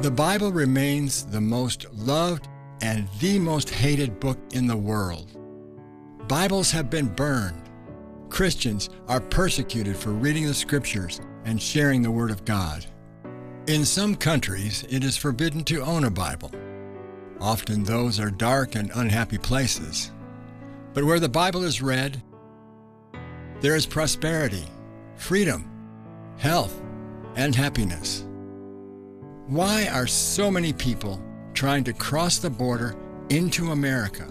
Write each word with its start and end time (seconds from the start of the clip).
The 0.00 0.10
Bible 0.10 0.50
remains 0.50 1.26
the 1.26 1.42
most 1.42 1.84
loved 1.92 2.48
and 2.80 3.06
the 3.18 3.38
most 3.38 3.68
hated 3.68 4.18
book 4.18 4.38
in 4.54 4.66
the 4.66 4.74
world. 4.74 5.36
Bibles 6.26 6.70
have 6.70 6.88
been 6.88 7.08
burned. 7.08 7.68
Christians 8.30 8.88
are 9.08 9.20
persecuted 9.20 9.94
for 9.94 10.12
reading 10.12 10.46
the 10.46 10.54
scriptures 10.54 11.20
and 11.44 11.60
sharing 11.60 12.00
the 12.00 12.10
Word 12.10 12.30
of 12.30 12.46
God. 12.46 12.86
In 13.66 13.84
some 13.84 14.14
countries, 14.14 14.86
it 14.88 15.04
is 15.04 15.18
forbidden 15.18 15.64
to 15.64 15.82
own 15.82 16.04
a 16.04 16.10
Bible. 16.10 16.50
Often 17.38 17.84
those 17.84 18.18
are 18.18 18.30
dark 18.30 18.76
and 18.76 18.90
unhappy 18.94 19.36
places. 19.36 20.12
But 20.94 21.04
where 21.04 21.20
the 21.20 21.28
Bible 21.28 21.62
is 21.62 21.82
read, 21.82 22.22
there 23.60 23.76
is 23.76 23.84
prosperity, 23.84 24.64
freedom, 25.16 25.70
health, 26.38 26.80
and 27.36 27.54
happiness. 27.54 28.24
Why 29.50 29.88
are 29.88 30.06
so 30.06 30.48
many 30.48 30.72
people 30.72 31.20
trying 31.54 31.82
to 31.82 31.92
cross 31.92 32.38
the 32.38 32.48
border 32.48 32.94
into 33.30 33.72
America? 33.72 34.24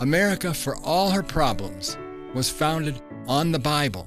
America, 0.00 0.52
for 0.52 0.76
all 0.84 1.08
her 1.08 1.22
problems, 1.22 1.96
was 2.34 2.50
founded 2.50 3.00
on 3.26 3.50
the 3.50 3.58
Bible, 3.58 4.06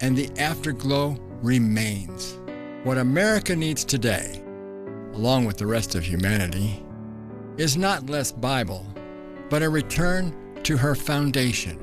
and 0.00 0.14
the 0.14 0.28
afterglow 0.38 1.16
remains. 1.40 2.38
What 2.82 2.98
America 2.98 3.56
needs 3.56 3.86
today, 3.86 4.44
along 5.14 5.46
with 5.46 5.56
the 5.56 5.66
rest 5.66 5.94
of 5.94 6.04
humanity, 6.04 6.84
is 7.56 7.78
not 7.78 8.10
less 8.10 8.32
Bible, 8.32 8.86
but 9.48 9.62
a 9.62 9.70
return 9.70 10.60
to 10.62 10.76
her 10.76 10.94
foundation. 10.94 11.82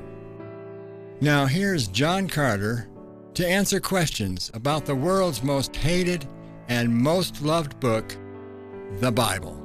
Now, 1.20 1.46
here's 1.46 1.88
John 1.88 2.28
Carter 2.28 2.88
to 3.34 3.44
answer 3.44 3.80
questions 3.80 4.52
about 4.54 4.86
the 4.86 4.94
world's 4.94 5.42
most 5.42 5.74
hated 5.74 6.28
and 6.72 6.96
most 6.96 7.42
loved 7.42 7.78
book, 7.80 8.16
the 9.00 9.12
Bible. 9.12 9.62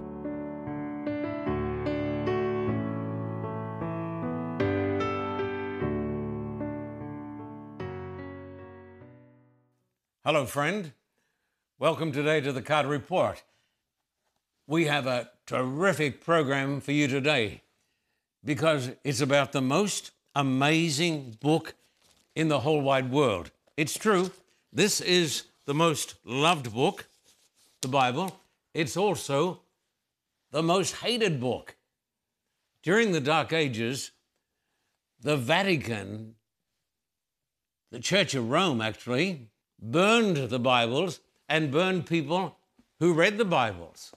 Hello, 10.25 10.45
friend. 10.45 10.91
Welcome 11.79 12.11
today 12.11 12.41
to 12.41 12.51
the 12.51 12.61
Carter 12.61 12.89
Report. 12.89 13.41
We 14.67 14.87
have 14.87 15.07
a 15.07 15.29
terrific 15.45 16.19
program 16.19 16.81
for 16.81 16.91
you 16.91 17.07
today 17.07 17.61
because 18.43 18.91
it's 19.05 19.21
about 19.21 19.53
the 19.53 19.61
most 19.61 20.11
amazing 20.35 21.37
book 21.39 21.73
in 22.35 22.49
the 22.49 22.59
whole 22.59 22.81
wide 22.81 23.09
world. 23.09 23.51
It's 23.77 23.97
true, 23.97 24.31
this 24.73 24.99
is 24.99 25.43
the 25.67 25.73
most 25.73 26.15
loved 26.23 26.73
book, 26.73 27.07
the 27.81 27.89
Bible. 27.89 28.39
It's 28.73 28.95
also 28.95 29.59
the 30.51 30.63
most 30.63 30.95
hated 30.95 31.41
book. 31.41 31.75
During 32.81 33.11
the 33.11 33.19
Dark 33.19 33.51
Ages, 33.51 34.11
the 35.21 35.35
Vatican, 35.35 36.35
the 37.91 37.99
Church 37.99 38.33
of 38.33 38.49
Rome 38.49 38.79
actually, 38.79 39.49
burned 39.77 40.37
the 40.37 40.59
Bibles 40.59 41.19
and 41.49 41.69
burned 41.69 42.05
people 42.05 42.55
who 43.01 43.13
read 43.13 43.37
the 43.37 43.45
Bibles. 43.45 44.13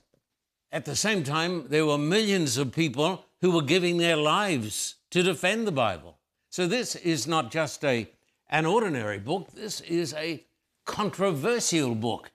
At 0.70 0.84
the 0.84 0.94
same 0.94 1.24
time, 1.24 1.66
there 1.66 1.84
were 1.84 1.98
millions 1.98 2.58
of 2.58 2.70
people 2.70 3.24
who 3.40 3.50
were 3.50 3.62
giving 3.62 3.98
their 3.98 4.16
lives 4.16 4.94
to 5.10 5.24
defend 5.24 5.66
the 5.66 5.72
Bible. 5.72 6.16
So 6.48 6.68
this 6.68 6.94
is 6.94 7.26
not 7.26 7.50
just 7.50 7.84
a, 7.84 8.08
an 8.48 8.66
ordinary 8.66 9.18
book, 9.18 9.50
this 9.52 9.80
is 9.80 10.14
a 10.14 10.44
controversial 10.90 11.94
book. 11.94 12.32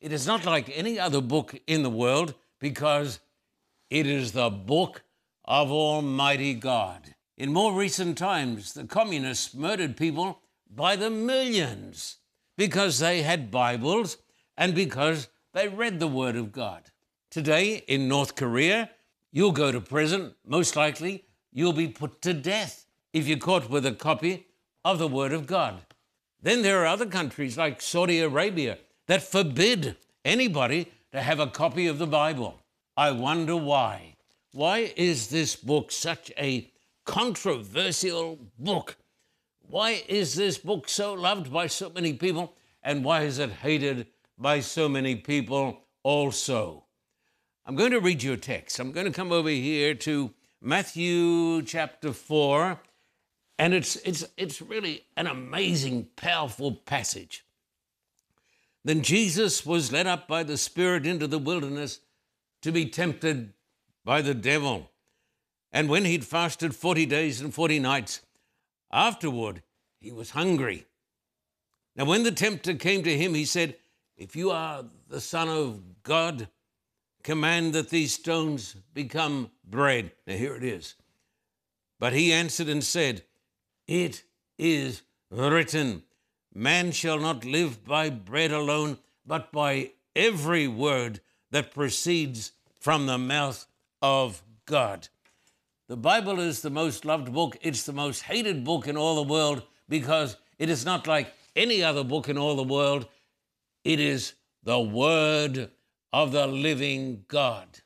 It 0.00 0.10
is 0.10 0.26
not 0.26 0.46
like 0.46 0.72
any 0.74 0.98
other 0.98 1.20
book 1.20 1.54
in 1.66 1.82
the 1.82 1.90
world 1.90 2.34
because 2.58 3.20
it 3.90 4.06
is 4.06 4.32
the 4.32 4.48
book 4.48 5.02
of 5.44 5.70
Almighty 5.70 6.54
God. 6.54 7.14
In 7.36 7.52
more 7.52 7.74
recent 7.74 8.16
times, 8.16 8.72
the 8.72 8.84
communists 8.84 9.54
murdered 9.54 9.98
people 9.98 10.40
by 10.74 10.96
the 10.96 11.10
millions 11.10 12.16
because 12.56 13.00
they 13.00 13.20
had 13.20 13.50
Bibles 13.50 14.16
and 14.56 14.74
because 14.74 15.28
they 15.52 15.68
read 15.68 16.00
the 16.00 16.08
Word 16.08 16.36
of 16.36 16.52
God. 16.52 16.84
Today 17.30 17.84
in 17.86 18.08
North 18.08 18.34
Korea, 18.34 18.88
you'll 19.30 19.52
go 19.52 19.70
to 19.70 19.80
prison. 19.80 20.34
Most 20.46 20.74
likely, 20.74 21.26
you'll 21.52 21.74
be 21.74 21.88
put 21.88 22.22
to 22.22 22.32
death 22.32 22.86
if 23.12 23.28
you're 23.28 23.36
caught 23.36 23.68
with 23.68 23.84
a 23.84 23.92
copy 23.92 24.46
of 24.86 24.98
the 24.98 25.06
Word 25.06 25.34
of 25.34 25.46
God. 25.46 25.82
Then 26.40 26.62
there 26.62 26.82
are 26.82 26.86
other 26.86 27.06
countries 27.06 27.58
like 27.58 27.82
Saudi 27.82 28.20
Arabia 28.20 28.78
that 29.06 29.22
forbid 29.22 29.96
anybody 30.24 30.92
to 31.12 31.20
have 31.20 31.40
a 31.40 31.46
copy 31.46 31.86
of 31.86 31.98
the 31.98 32.06
Bible. 32.06 32.60
I 32.96 33.10
wonder 33.10 33.56
why. 33.56 34.16
Why 34.52 34.92
is 34.96 35.28
this 35.28 35.56
book 35.56 35.90
such 35.90 36.32
a 36.38 36.70
controversial 37.04 38.38
book? 38.58 38.96
Why 39.60 40.02
is 40.08 40.34
this 40.34 40.58
book 40.58 40.88
so 40.88 41.14
loved 41.14 41.52
by 41.52 41.66
so 41.66 41.90
many 41.90 42.12
people? 42.12 42.54
And 42.82 43.04
why 43.04 43.22
is 43.22 43.38
it 43.38 43.50
hated 43.50 44.06
by 44.38 44.60
so 44.60 44.88
many 44.88 45.16
people 45.16 45.82
also? 46.02 46.84
I'm 47.66 47.76
going 47.76 47.90
to 47.90 48.00
read 48.00 48.22
you 48.22 48.32
a 48.32 48.36
text. 48.36 48.78
I'm 48.78 48.92
going 48.92 49.06
to 49.06 49.12
come 49.12 49.32
over 49.32 49.50
here 49.50 49.94
to 49.94 50.32
Matthew 50.60 51.62
chapter 51.62 52.12
4 52.12 52.80
and 53.58 53.74
it's, 53.74 53.96
it's, 53.96 54.24
it's 54.36 54.62
really 54.62 55.04
an 55.16 55.26
amazing, 55.26 56.08
powerful 56.16 56.72
passage. 56.72 57.44
Then 58.84 59.02
Jesus 59.02 59.66
was 59.66 59.92
led 59.92 60.06
up 60.06 60.28
by 60.28 60.44
the 60.44 60.56
Spirit 60.56 61.06
into 61.06 61.26
the 61.26 61.38
wilderness 61.38 62.00
to 62.62 62.70
be 62.70 62.86
tempted 62.86 63.52
by 64.04 64.22
the 64.22 64.34
devil. 64.34 64.90
And 65.72 65.88
when 65.88 66.04
he'd 66.04 66.24
fasted 66.24 66.74
40 66.74 67.04
days 67.06 67.40
and 67.40 67.52
40 67.52 67.80
nights, 67.80 68.20
afterward 68.92 69.62
he 70.00 70.12
was 70.12 70.30
hungry. 70.30 70.86
Now, 71.96 72.04
when 72.04 72.22
the 72.22 72.32
tempter 72.32 72.74
came 72.74 73.02
to 73.02 73.16
him, 73.16 73.34
he 73.34 73.44
said, 73.44 73.76
If 74.16 74.36
you 74.36 74.52
are 74.52 74.84
the 75.08 75.20
Son 75.20 75.48
of 75.48 76.02
God, 76.04 76.48
command 77.24 77.72
that 77.72 77.90
these 77.90 78.12
stones 78.12 78.76
become 78.94 79.50
bread. 79.64 80.12
Now, 80.26 80.34
here 80.34 80.54
it 80.54 80.62
is. 80.62 80.94
But 81.98 82.12
he 82.12 82.32
answered 82.32 82.68
and 82.68 82.84
said, 82.84 83.24
it 83.88 84.22
is 84.58 85.02
written, 85.30 86.04
Man 86.54 86.92
shall 86.92 87.18
not 87.18 87.44
live 87.44 87.84
by 87.84 88.10
bread 88.10 88.52
alone, 88.52 88.98
but 89.26 89.50
by 89.50 89.92
every 90.14 90.68
word 90.68 91.20
that 91.50 91.74
proceeds 91.74 92.52
from 92.80 93.06
the 93.06 93.18
mouth 93.18 93.66
of 94.00 94.42
God. 94.66 95.08
The 95.88 95.96
Bible 95.96 96.38
is 96.38 96.60
the 96.60 96.70
most 96.70 97.04
loved 97.04 97.32
book. 97.32 97.56
It's 97.62 97.84
the 97.84 97.92
most 97.92 98.22
hated 98.22 98.62
book 98.62 98.86
in 98.86 98.96
all 98.96 99.16
the 99.16 99.32
world 99.32 99.62
because 99.88 100.36
it 100.58 100.68
is 100.68 100.84
not 100.84 101.06
like 101.06 101.32
any 101.56 101.82
other 101.82 102.04
book 102.04 102.28
in 102.28 102.36
all 102.36 102.56
the 102.56 102.62
world. 102.62 103.08
It 103.84 103.98
is 103.98 104.34
the 104.62 104.80
Word 104.80 105.70
of 106.12 106.32
the 106.32 106.46
living 106.46 107.24
God. 107.28 107.80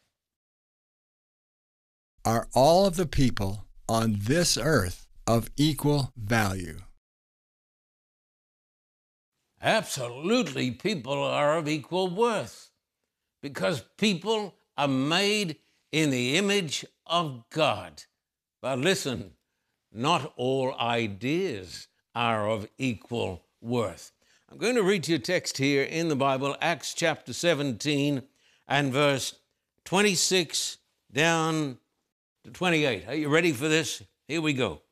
Are 2.24 2.48
all 2.54 2.86
of 2.86 2.96
the 2.96 3.06
people 3.06 3.66
on 3.88 4.16
this 4.20 4.56
earth 4.56 5.06
of 5.26 5.50
equal 5.56 6.12
value? 6.16 6.78
Absolutely, 9.60 10.72
people 10.72 11.22
are 11.22 11.56
of 11.58 11.68
equal 11.68 12.08
worth 12.08 12.70
because 13.40 13.84
people 13.96 14.54
are 14.76 14.88
made 14.88 15.56
in 15.92 16.10
the 16.10 16.36
image 16.36 16.84
of 17.06 17.44
God. 17.50 18.02
But 18.60 18.78
listen, 18.78 19.32
not 19.92 20.32
all 20.36 20.74
ideas 20.74 21.88
are 22.14 22.48
of 22.48 22.66
equal 22.78 23.44
worth. 23.60 24.12
I'm 24.50 24.58
going 24.58 24.74
to 24.74 24.82
read 24.82 25.08
you 25.08 25.16
a 25.16 25.20
text 25.20 25.58
here 25.58 25.82
in 25.82 26.08
the 26.08 26.16
Bible, 26.16 26.56
Acts 26.60 26.92
chapter 26.94 27.32
17 27.32 28.22
and 28.68 28.92
verse 28.92 29.34
26 29.84 30.78
down 31.12 31.78
to 32.44 32.50
28. 32.50 33.08
Are 33.08 33.14
you 33.14 33.28
ready 33.28 33.52
for 33.52 33.68
this? 33.68 34.02
Here 34.26 34.40
we 34.40 34.52
go. 34.52 34.82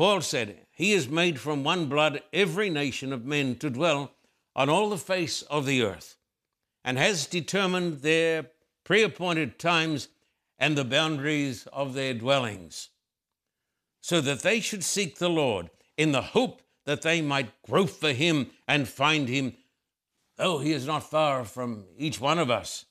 Paul 0.00 0.22
said, 0.22 0.66
He 0.72 0.92
has 0.92 1.10
made 1.10 1.38
from 1.38 1.62
one 1.62 1.84
blood 1.84 2.22
every 2.32 2.70
nation 2.70 3.12
of 3.12 3.26
men 3.26 3.56
to 3.56 3.68
dwell 3.68 4.12
on 4.56 4.70
all 4.70 4.88
the 4.88 4.96
face 4.96 5.42
of 5.42 5.66
the 5.66 5.82
earth, 5.82 6.16
and 6.82 6.96
has 6.96 7.26
determined 7.26 8.00
their 8.00 8.46
pre 8.82 9.02
appointed 9.02 9.58
times 9.58 10.08
and 10.58 10.74
the 10.74 10.86
boundaries 10.86 11.66
of 11.70 11.92
their 11.92 12.14
dwellings, 12.14 12.88
so 14.00 14.22
that 14.22 14.40
they 14.40 14.58
should 14.58 14.84
seek 14.84 15.18
the 15.18 15.28
Lord 15.28 15.68
in 15.98 16.12
the 16.12 16.22
hope 16.22 16.62
that 16.86 17.02
they 17.02 17.20
might 17.20 17.60
grope 17.60 17.90
for 17.90 18.14
him 18.14 18.52
and 18.66 18.88
find 18.88 19.28
him, 19.28 19.52
though 20.38 20.60
he 20.60 20.72
is 20.72 20.86
not 20.86 21.10
far 21.10 21.44
from 21.44 21.84
each 21.98 22.18
one 22.18 22.38
of 22.38 22.50
us. 22.50 22.86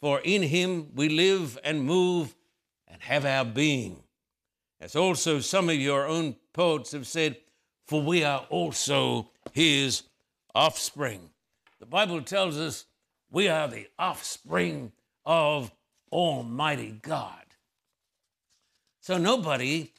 For 0.00 0.20
in 0.20 0.42
him 0.42 0.92
we 0.94 1.08
live 1.08 1.58
and 1.64 1.82
move 1.82 2.36
and 2.86 3.02
have 3.02 3.24
our 3.24 3.44
being 3.44 4.04
as 4.82 4.96
also 4.96 5.38
some 5.38 5.68
of 5.68 5.76
your 5.76 6.08
own 6.08 6.34
poets 6.52 6.90
have 6.90 7.06
said, 7.06 7.36
for 7.86 8.02
we 8.02 8.24
are 8.24 8.44
also 8.50 9.30
his 9.52 10.02
offspring. 10.56 11.30
The 11.78 11.86
Bible 11.86 12.20
tells 12.20 12.58
us 12.58 12.86
we 13.30 13.48
are 13.48 13.68
the 13.68 13.86
offspring 13.96 14.90
of 15.24 15.70
Almighty 16.10 16.98
God. 17.00 17.44
So 19.00 19.18
nobody 19.18 19.92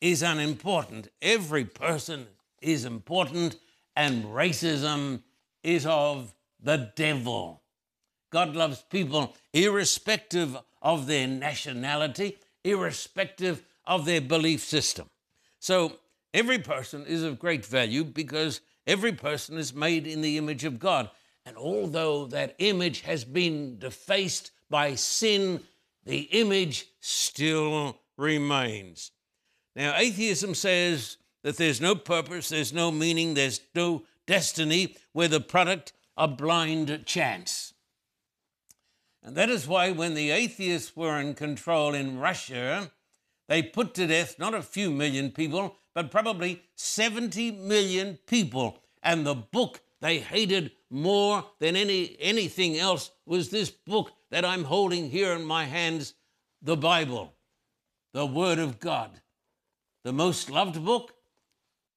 is 0.00 0.22
unimportant. 0.22 1.08
Every 1.20 1.66
person 1.66 2.26
is 2.62 2.86
important, 2.86 3.56
and 3.94 4.24
racism 4.24 5.22
is 5.62 5.84
of 5.84 6.32
the 6.58 6.90
devil. 6.96 7.62
God 8.30 8.56
loves 8.56 8.82
people 8.88 9.36
irrespective 9.52 10.56
of 10.80 11.06
their 11.06 11.26
nationality, 11.26 12.38
irrespective 12.64 13.62
of 13.86 14.04
their 14.04 14.20
belief 14.20 14.62
system. 14.62 15.08
So 15.58 15.98
every 16.34 16.58
person 16.58 17.04
is 17.06 17.22
of 17.22 17.38
great 17.38 17.64
value 17.64 18.04
because 18.04 18.60
every 18.86 19.12
person 19.12 19.58
is 19.58 19.74
made 19.74 20.06
in 20.06 20.20
the 20.20 20.38
image 20.38 20.64
of 20.64 20.78
God. 20.78 21.10
And 21.44 21.56
although 21.56 22.26
that 22.26 22.54
image 22.58 23.00
has 23.02 23.24
been 23.24 23.78
defaced 23.78 24.52
by 24.70 24.94
sin, 24.94 25.60
the 26.04 26.22
image 26.32 26.86
still 27.00 27.98
remains. 28.16 29.10
Now, 29.74 29.96
atheism 29.96 30.54
says 30.54 31.16
that 31.42 31.56
there's 31.56 31.80
no 31.80 31.94
purpose, 31.94 32.48
there's 32.48 32.72
no 32.72 32.90
meaning, 32.90 33.34
there's 33.34 33.60
no 33.74 34.02
destiny. 34.26 34.96
We're 35.14 35.28
the 35.28 35.40
product 35.40 35.92
of 36.16 36.36
blind 36.36 37.04
chance. 37.06 37.74
And 39.22 39.36
that 39.36 39.50
is 39.50 39.68
why, 39.68 39.92
when 39.92 40.14
the 40.14 40.30
atheists 40.30 40.96
were 40.96 41.18
in 41.18 41.34
control 41.34 41.94
in 41.94 42.18
Russia, 42.18 42.90
they 43.48 43.62
put 43.62 43.94
to 43.94 44.06
death 44.06 44.38
not 44.38 44.54
a 44.54 44.62
few 44.62 44.90
million 44.90 45.30
people, 45.30 45.76
but 45.94 46.10
probably 46.10 46.62
70 46.74 47.52
million 47.52 48.18
people. 48.26 48.78
And 49.02 49.26
the 49.26 49.34
book 49.34 49.80
they 50.00 50.18
hated 50.18 50.72
more 50.90 51.44
than 51.60 51.76
any, 51.76 52.16
anything 52.18 52.76
else 52.76 53.12
was 53.24 53.48
this 53.48 53.70
book 53.70 54.10
that 54.30 54.44
I'm 54.44 54.64
holding 54.64 55.10
here 55.10 55.32
in 55.32 55.44
my 55.44 55.64
hands 55.64 56.14
the 56.60 56.76
Bible, 56.76 57.34
the 58.12 58.26
Word 58.26 58.58
of 58.58 58.80
God, 58.80 59.20
the 60.04 60.12
most 60.12 60.50
loved 60.50 60.84
book 60.84 61.14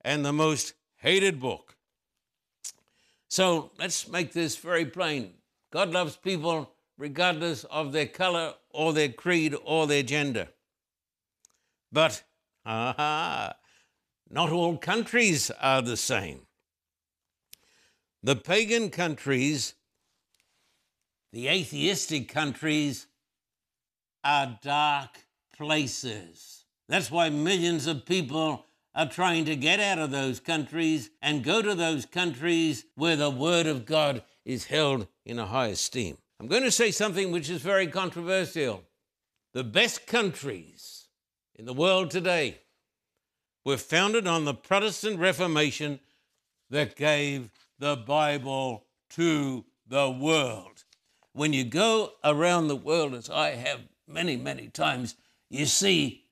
and 0.03 0.23
the 0.23 0.33
most 0.33 0.73
hated 0.97 1.39
book. 1.39 1.75
So 3.27 3.71
let's 3.79 4.07
make 4.07 4.33
this 4.33 4.55
very 4.55 4.85
plain. 4.85 5.33
God 5.71 5.91
loves 5.91 6.15
people 6.15 6.71
regardless 6.97 7.63
of 7.65 7.91
their 7.91 8.05
color 8.05 8.53
or 8.69 8.93
their 8.93 9.09
creed 9.09 9.55
or 9.65 9.87
their 9.87 10.03
gender. 10.03 10.47
But, 11.95 12.23
not 12.65 13.55
all 14.35 14.77
countries 14.77 15.49
are 15.61 15.81
the 15.81 15.95
same. 15.95 16.41
The 18.21 18.35
pagan 18.35 18.89
countries, 18.89 19.75
the 21.31 21.47
atheistic 21.47 22.27
countries, 22.27 23.07
are 24.25 24.59
dark 24.61 25.25
places. 25.55 26.65
That's 26.89 27.09
why 27.09 27.29
millions 27.29 27.87
of 27.87 28.05
people 28.05 28.65
are 28.93 29.07
trying 29.07 29.45
to 29.45 29.55
get 29.55 29.79
out 29.79 29.99
of 29.99 30.11
those 30.11 30.41
countries 30.41 31.11
and 31.21 31.45
go 31.45 31.61
to 31.61 31.75
those 31.75 32.05
countries 32.05 32.83
where 32.95 33.15
the 33.15 33.29
Word 33.29 33.67
of 33.67 33.85
God 33.85 34.21
is 34.43 34.65
held 34.65 35.07
in 35.25 35.39
a 35.39 35.45
high 35.45 35.67
esteem. 35.67 36.17
I'm 36.41 36.47
going 36.47 36.63
to 36.63 36.71
say 36.71 36.91
something 36.91 37.31
which 37.31 37.49
is 37.49 37.61
very 37.61 37.87
controversial. 37.87 38.83
The 39.53 39.63
best 39.63 40.07
countries 40.07 40.94
in 41.55 41.65
the 41.65 41.73
world 41.73 42.11
today 42.11 42.59
were 43.63 43.77
founded 43.77 44.27
on 44.27 44.45
the 44.45 44.53
Protestant 44.53 45.19
Reformation 45.19 45.99
that 46.69 46.95
gave 46.95 47.49
the 47.79 47.95
Bible 47.95 48.85
to 49.11 49.65
the 49.87 50.09
world. 50.09 50.83
When 51.31 51.53
you 51.53 51.63
go 51.63 52.11
around 52.23 52.67
the 52.67 52.75
world, 52.75 53.13
as 53.13 53.29
I 53.29 53.51
have 53.51 53.81
many, 54.07 54.35
many 54.35 54.67
times, 54.67 55.15
you 55.49 55.65
see 55.65 56.25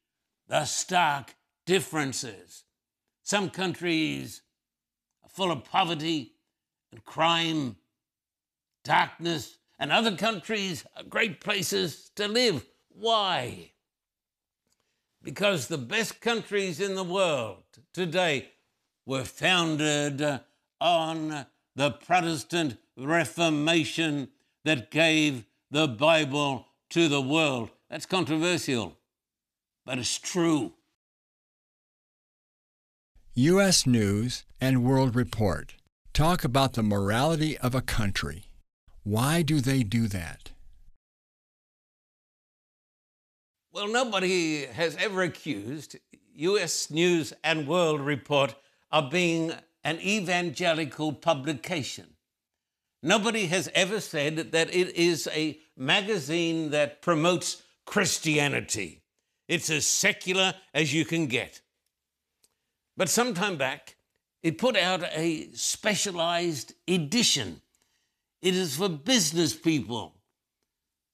the 0.47 0.65
stark 0.65 1.35
differences. 1.65 2.63
Some 3.23 3.49
countries 3.49 4.41
are 5.23 5.29
full 5.29 5.51
of 5.51 5.63
poverty 5.63 6.33
and 6.91 7.03
crime, 7.05 7.77
darkness, 8.83 9.57
and 9.79 9.91
other 9.91 10.15
countries 10.15 10.85
are 10.95 11.03
great 11.03 11.39
places 11.39 12.11
to 12.15 12.27
live. 12.27 12.65
Why? 12.89 13.72
Because 15.23 15.67
the 15.67 15.77
best 15.77 16.19
countries 16.19 16.81
in 16.81 16.95
the 16.95 17.03
world 17.03 17.63
today 17.93 18.49
were 19.05 19.23
founded 19.23 20.41
on 20.81 21.45
the 21.75 21.91
Protestant 21.91 22.77
Reformation 22.97 24.29
that 24.65 24.91
gave 24.91 25.45
the 25.71 25.87
Bible 25.87 26.67
to 26.89 27.07
the 27.07 27.21
world. 27.21 27.69
That's 27.89 28.05
controversial, 28.05 28.97
but 29.85 29.97
it's 29.97 30.19
true. 30.19 30.73
U.S. 33.35 33.87
News 33.87 34.43
and 34.61 34.83
World 34.83 35.15
Report 35.15 35.75
talk 36.13 36.43
about 36.43 36.73
the 36.73 36.83
morality 36.83 37.57
of 37.57 37.73
a 37.73 37.81
country. 37.81 38.45
Why 39.03 39.41
do 39.41 39.59
they 39.59 39.83
do 39.83 40.07
that? 40.09 40.52
Well, 43.73 43.87
nobody 43.87 44.67
has 44.67 44.95
ever 44.97 45.23
accused 45.23 45.95
U.S. 46.35 46.91
News 46.91 47.33
and 47.43 47.67
World 47.67 48.01
Report 48.01 48.53
of 48.91 49.09
being 49.09 49.51
an 49.83 49.99
evangelical 49.99 51.11
publication. 51.11 52.05
Nobody 53.01 53.47
has 53.47 53.71
ever 53.73 53.99
said 53.99 54.51
that 54.51 54.71
it 54.71 54.95
is 54.95 55.27
a 55.33 55.57
magazine 55.75 56.69
that 56.69 57.01
promotes 57.01 57.63
Christianity. 57.87 59.01
It's 59.47 59.71
as 59.71 59.87
secular 59.87 60.53
as 60.75 60.93
you 60.93 61.03
can 61.03 61.25
get. 61.25 61.61
But 62.95 63.09
some 63.09 63.33
time 63.33 63.57
back, 63.57 63.95
it 64.43 64.59
put 64.59 64.77
out 64.77 65.03
a 65.15 65.49
specialized 65.53 66.75
edition 66.87 67.63
it 68.43 68.55
is 68.55 68.75
for 68.75 68.89
business 68.89 69.55
people, 69.55 70.17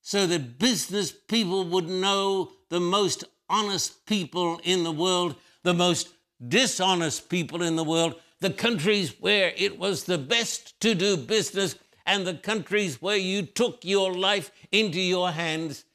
so 0.09 0.25
that 0.25 0.57
business 0.57 1.11
people 1.11 1.63
would 1.65 1.87
know 1.87 2.51
the 2.69 2.79
most 2.79 3.25
honest 3.47 4.07
people 4.07 4.59
in 4.63 4.83
the 4.83 4.91
world, 4.91 5.35
the 5.61 5.71
most 5.71 6.09
dishonest 6.47 7.29
people 7.29 7.61
in 7.61 7.75
the 7.75 7.83
world, 7.83 8.15
the 8.39 8.49
countries 8.49 9.13
where 9.19 9.53
it 9.55 9.77
was 9.77 10.05
the 10.05 10.17
best 10.17 10.79
to 10.79 10.95
do 10.95 11.15
business, 11.15 11.75
and 12.07 12.25
the 12.25 12.33
countries 12.33 12.99
where 12.99 13.17
you 13.17 13.43
took 13.43 13.85
your 13.85 14.11
life 14.11 14.49
into 14.71 14.99
your 14.99 15.29
hands 15.29 15.85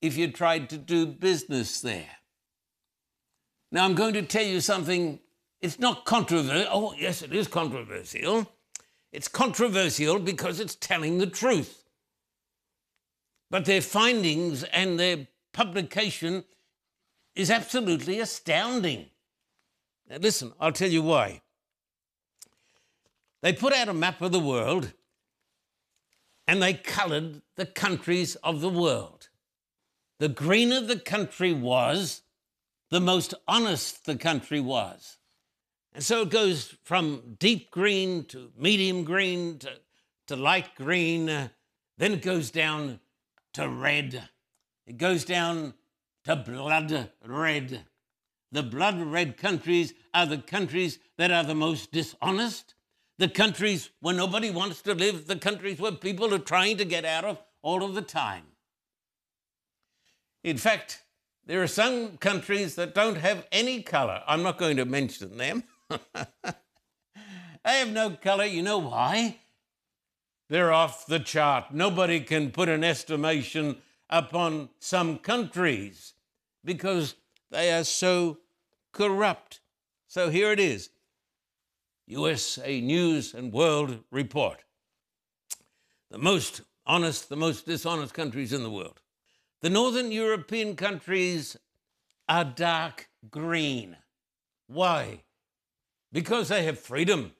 if 0.00 0.16
you 0.16 0.32
tried 0.32 0.70
to 0.70 0.78
do 0.78 1.04
business 1.04 1.82
there. 1.82 2.16
Now, 3.70 3.84
I'm 3.84 3.94
going 3.94 4.14
to 4.14 4.22
tell 4.22 4.46
you 4.46 4.62
something. 4.62 5.20
It's 5.60 5.78
not 5.78 6.06
controversial. 6.06 6.70
Oh, 6.72 6.94
yes, 6.96 7.20
it 7.20 7.34
is 7.34 7.46
controversial. 7.46 8.50
It's 9.12 9.28
controversial 9.28 10.18
because 10.18 10.58
it's 10.58 10.74
telling 10.74 11.18
the 11.18 11.26
truth. 11.26 11.77
But 13.50 13.64
their 13.64 13.80
findings 13.80 14.62
and 14.64 14.98
their 14.98 15.26
publication 15.52 16.44
is 17.34 17.50
absolutely 17.50 18.20
astounding. 18.20 19.06
Now, 20.08 20.16
listen, 20.16 20.52
I'll 20.60 20.72
tell 20.72 20.90
you 20.90 21.02
why. 21.02 21.40
They 23.42 23.52
put 23.52 23.72
out 23.72 23.88
a 23.88 23.94
map 23.94 24.20
of 24.20 24.32
the 24.32 24.40
world 24.40 24.92
and 26.46 26.62
they 26.62 26.74
colored 26.74 27.42
the 27.56 27.66
countries 27.66 28.34
of 28.36 28.60
the 28.60 28.68
world. 28.68 29.28
The 30.18 30.28
greener 30.28 30.80
the 30.80 30.98
country 30.98 31.52
was, 31.52 32.22
the 32.90 33.00
most 33.00 33.34
honest 33.46 34.06
the 34.06 34.16
country 34.16 34.60
was. 34.60 35.18
And 35.92 36.02
so 36.02 36.22
it 36.22 36.30
goes 36.30 36.74
from 36.82 37.36
deep 37.38 37.70
green 37.70 38.24
to 38.26 38.50
medium 38.56 39.04
green 39.04 39.58
to, 39.58 39.70
to 40.26 40.36
light 40.36 40.74
green. 40.74 41.28
Uh, 41.28 41.48
then 41.98 42.12
it 42.12 42.22
goes 42.22 42.50
down 42.50 43.00
to 43.58 43.68
red. 43.68 44.28
It 44.86 44.98
goes 44.98 45.24
down 45.24 45.74
to 46.22 46.36
blood 46.36 47.10
red. 47.26 47.86
The 48.52 48.62
blood 48.62 49.02
red 49.02 49.36
countries 49.36 49.94
are 50.14 50.26
the 50.26 50.38
countries 50.38 51.00
that 51.16 51.32
are 51.32 51.42
the 51.42 51.56
most 51.56 51.90
dishonest, 51.90 52.74
the 53.18 53.28
countries 53.28 53.90
where 53.98 54.14
nobody 54.14 54.50
wants 54.50 54.80
to 54.82 54.94
live, 54.94 55.26
the 55.26 55.34
countries 55.34 55.80
where 55.80 55.90
people 55.90 56.32
are 56.32 56.38
trying 56.38 56.76
to 56.76 56.84
get 56.84 57.04
out 57.04 57.24
of 57.24 57.42
all 57.60 57.82
of 57.82 57.96
the 57.96 58.02
time. 58.02 58.44
In 60.44 60.56
fact, 60.56 61.02
there 61.44 61.60
are 61.60 61.66
some 61.66 62.16
countries 62.18 62.76
that 62.76 62.94
don't 62.94 63.16
have 63.16 63.44
any 63.50 63.82
color. 63.82 64.22
I'm 64.28 64.44
not 64.44 64.58
going 64.58 64.76
to 64.76 64.84
mention 64.84 65.36
them. 65.36 65.64
they 65.90 65.98
have 67.64 67.90
no 67.90 68.10
color. 68.10 68.44
You 68.44 68.62
know 68.62 68.78
why? 68.78 69.40
They're 70.48 70.72
off 70.72 71.06
the 71.06 71.20
chart. 71.20 71.72
Nobody 71.72 72.20
can 72.20 72.50
put 72.50 72.68
an 72.68 72.82
estimation 72.82 73.82
upon 74.08 74.70
some 74.78 75.18
countries 75.18 76.14
because 76.64 77.14
they 77.50 77.72
are 77.72 77.84
so 77.84 78.38
corrupt. 78.92 79.60
So 80.06 80.30
here 80.30 80.50
it 80.52 80.60
is 80.60 80.90
USA 82.06 82.80
News 82.80 83.34
and 83.34 83.52
World 83.52 84.00
Report. 84.10 84.64
the 86.10 86.18
most 86.18 86.62
honest, 86.86 87.28
the 87.28 87.36
most 87.36 87.66
dishonest 87.66 88.14
countries 88.14 88.52
in 88.52 88.62
the 88.62 88.70
world. 88.70 89.00
The 89.60 89.68
northern 89.68 90.10
European 90.10 90.74
countries 90.74 91.56
are 92.28 92.44
dark 92.44 93.10
green. 93.30 93.96
Why? 94.66 95.22
Because 96.12 96.48
they 96.48 96.64
have 96.64 96.78
freedom, 96.78 97.32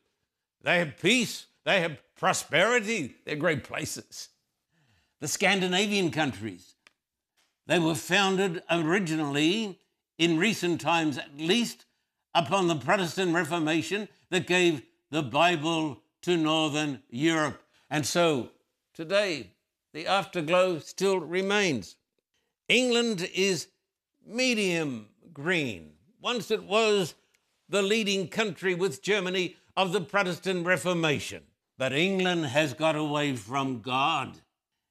they 0.63 0.79
have 0.79 0.99
peace, 0.99 1.47
they 1.69 1.83
have 1.83 1.99
prosperity, 2.17 3.15
they're 3.27 3.37
great 3.37 3.63
places. 3.63 4.31
The 5.21 5.29
Scandinavian 5.29 6.11
countries, 6.11 6.77
they 7.67 7.79
were 7.79 7.95
founded 7.95 8.63
originally, 8.71 9.79
in 10.17 10.39
recent 10.39 10.81
times 10.81 11.19
at 11.19 11.37
least, 11.37 11.85
upon 12.35 12.69
the 12.69 12.77
Protestant 12.77 13.35
Reformation 13.35 14.09
that 14.31 14.47
gave 14.47 14.81
the 15.11 15.23
Bible 15.23 16.01
to 16.23 16.39
Northern 16.39 17.03
Europe. 17.11 17.63
And 17.91 18.07
so 18.07 18.49
today, 18.95 19.51
the 19.93 20.07
afterglow 20.07 20.79
still 20.79 21.21
remains. 21.21 21.97
England 22.71 23.29
is 23.35 23.69
medium 24.27 25.09
green. 25.35 25.93
Once 26.19 26.51
it 26.51 26.63
was 26.63 27.15
the 27.69 27.83
leading 27.83 28.27
country 28.27 28.75
with 28.75 29.03
Germany 29.03 29.57
of 29.77 29.93
the 29.93 30.01
Protestant 30.01 30.65
Reformation. 30.65 31.43
But 31.79 31.93
England 31.93 32.47
has 32.47 32.75
got 32.75 32.97
away 32.97 33.37
from 33.37 33.81
God. 33.81 34.41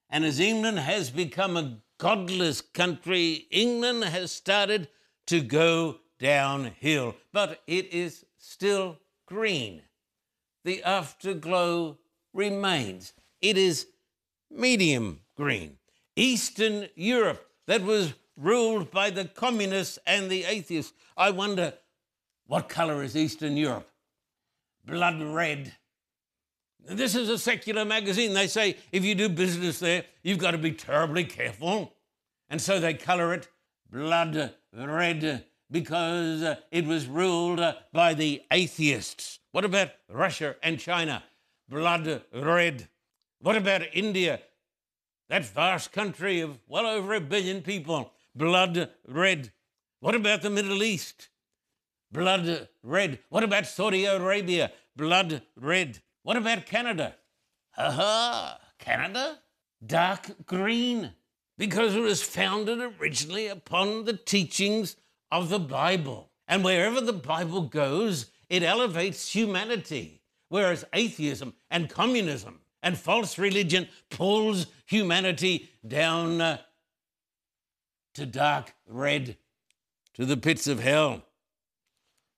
And 0.10 0.24
as 0.24 0.40
England 0.40 0.80
has 0.80 1.10
become 1.10 1.58
a 1.58 1.80
godless 1.98 2.62
country, 2.62 3.48
England 3.52 4.06
has 4.06 4.32
started 4.32 4.88
to 5.28 5.42
go 5.42 6.00
downhill. 6.18 7.16
But 7.34 7.62
it 7.68 7.94
is 7.94 8.26
still 8.38 8.98
green. 9.26 9.82
The 10.64 10.82
afterglow 10.84 11.98
remains. 12.34 13.14
It 13.42 13.58
is 13.58 13.88
medium 14.50 15.20
green. 15.36 15.78
Eastern 16.16 16.88
Europe, 16.96 17.46
that 17.68 17.84
was 17.84 18.14
ruled 18.38 18.92
by 18.92 19.10
the 19.10 19.26
communists 19.26 20.00
and 20.08 20.32
the 20.32 20.46
atheists. 20.46 20.94
I 21.18 21.32
wonder 21.32 21.74
what 22.46 22.70
color 22.70 23.04
is 23.04 23.18
Eastern 23.18 23.58
Europe? 23.58 23.90
Blood 24.86 25.22
red. 25.22 25.74
This 26.86 27.16
is 27.16 27.30
a 27.30 27.38
secular 27.38 27.84
magazine. 27.84 28.34
They 28.34 28.48
say 28.48 28.78
if 28.92 29.04
you 29.04 29.16
do 29.16 29.30
business 29.30 29.80
there, 29.80 30.06
you've 30.24 30.38
got 30.38 30.52
to 30.52 30.58
be 30.58 30.72
terribly 30.72 31.26
careful. 31.26 31.94
And 32.50 32.62
so 32.62 32.80
they 32.80 32.94
color 32.94 33.34
it 33.34 33.50
blood 33.92 34.54
red 34.74 35.46
because 35.70 36.42
uh, 36.44 36.56
it 36.72 36.86
was 36.86 37.08
ruled 37.08 37.60
uh, 37.60 37.74
by 37.92 38.14
the 38.14 38.42
atheists. 38.52 39.40
What 39.52 39.66
about 39.66 39.92
Russia 40.10 40.56
and 40.64 40.80
China? 40.80 41.24
Blood 41.70 42.24
red. 42.34 42.88
What 43.42 43.58
about 43.58 43.82
India? 43.94 44.40
That 45.30 45.46
vast 45.46 45.92
country 45.92 46.40
of 46.40 46.60
well 46.68 46.86
over 46.86 47.14
a 47.14 47.22
billion 47.22 47.62
people. 47.62 48.12
Blood 48.34 48.90
red. 49.08 49.52
What 50.00 50.16
about 50.16 50.42
the 50.42 50.50
Middle 50.50 50.84
East? 50.84 51.30
Blood 52.12 52.70
red. 52.84 53.20
What 53.30 53.44
about 53.44 53.66
Saudi 53.66 54.06
Arabia? 54.06 54.72
Blood 54.96 55.42
red. 55.60 56.02
What 56.28 56.36
about 56.36 56.66
Canada? 56.66 57.16
Aha, 57.78 58.60
Canada? 58.80 59.38
Dark 59.86 60.46
green. 60.46 61.14
Because 61.58 61.96
it 61.96 62.02
was 62.02 62.22
founded 62.22 62.82
originally 63.00 63.48
upon 63.48 64.04
the 64.04 64.18
teachings 64.18 64.98
of 65.32 65.48
the 65.48 65.58
Bible. 65.58 66.30
And 66.46 66.66
wherever 66.66 67.00
the 67.00 67.14
Bible 67.14 67.62
goes, 67.62 68.30
it 68.50 68.62
elevates 68.62 69.34
humanity. 69.34 70.22
Whereas 70.50 70.84
atheism 70.92 71.54
and 71.72 71.90
communism 71.90 72.60
and 72.84 72.98
false 72.98 73.38
religion 73.38 73.88
pulls 74.10 74.68
humanity 74.86 75.70
down 75.88 76.42
uh, 76.42 76.58
to 78.16 78.26
dark 78.26 78.74
red, 78.86 79.38
to 80.16 80.26
the 80.26 80.36
pits 80.36 80.68
of 80.68 80.82
hell. 80.82 81.24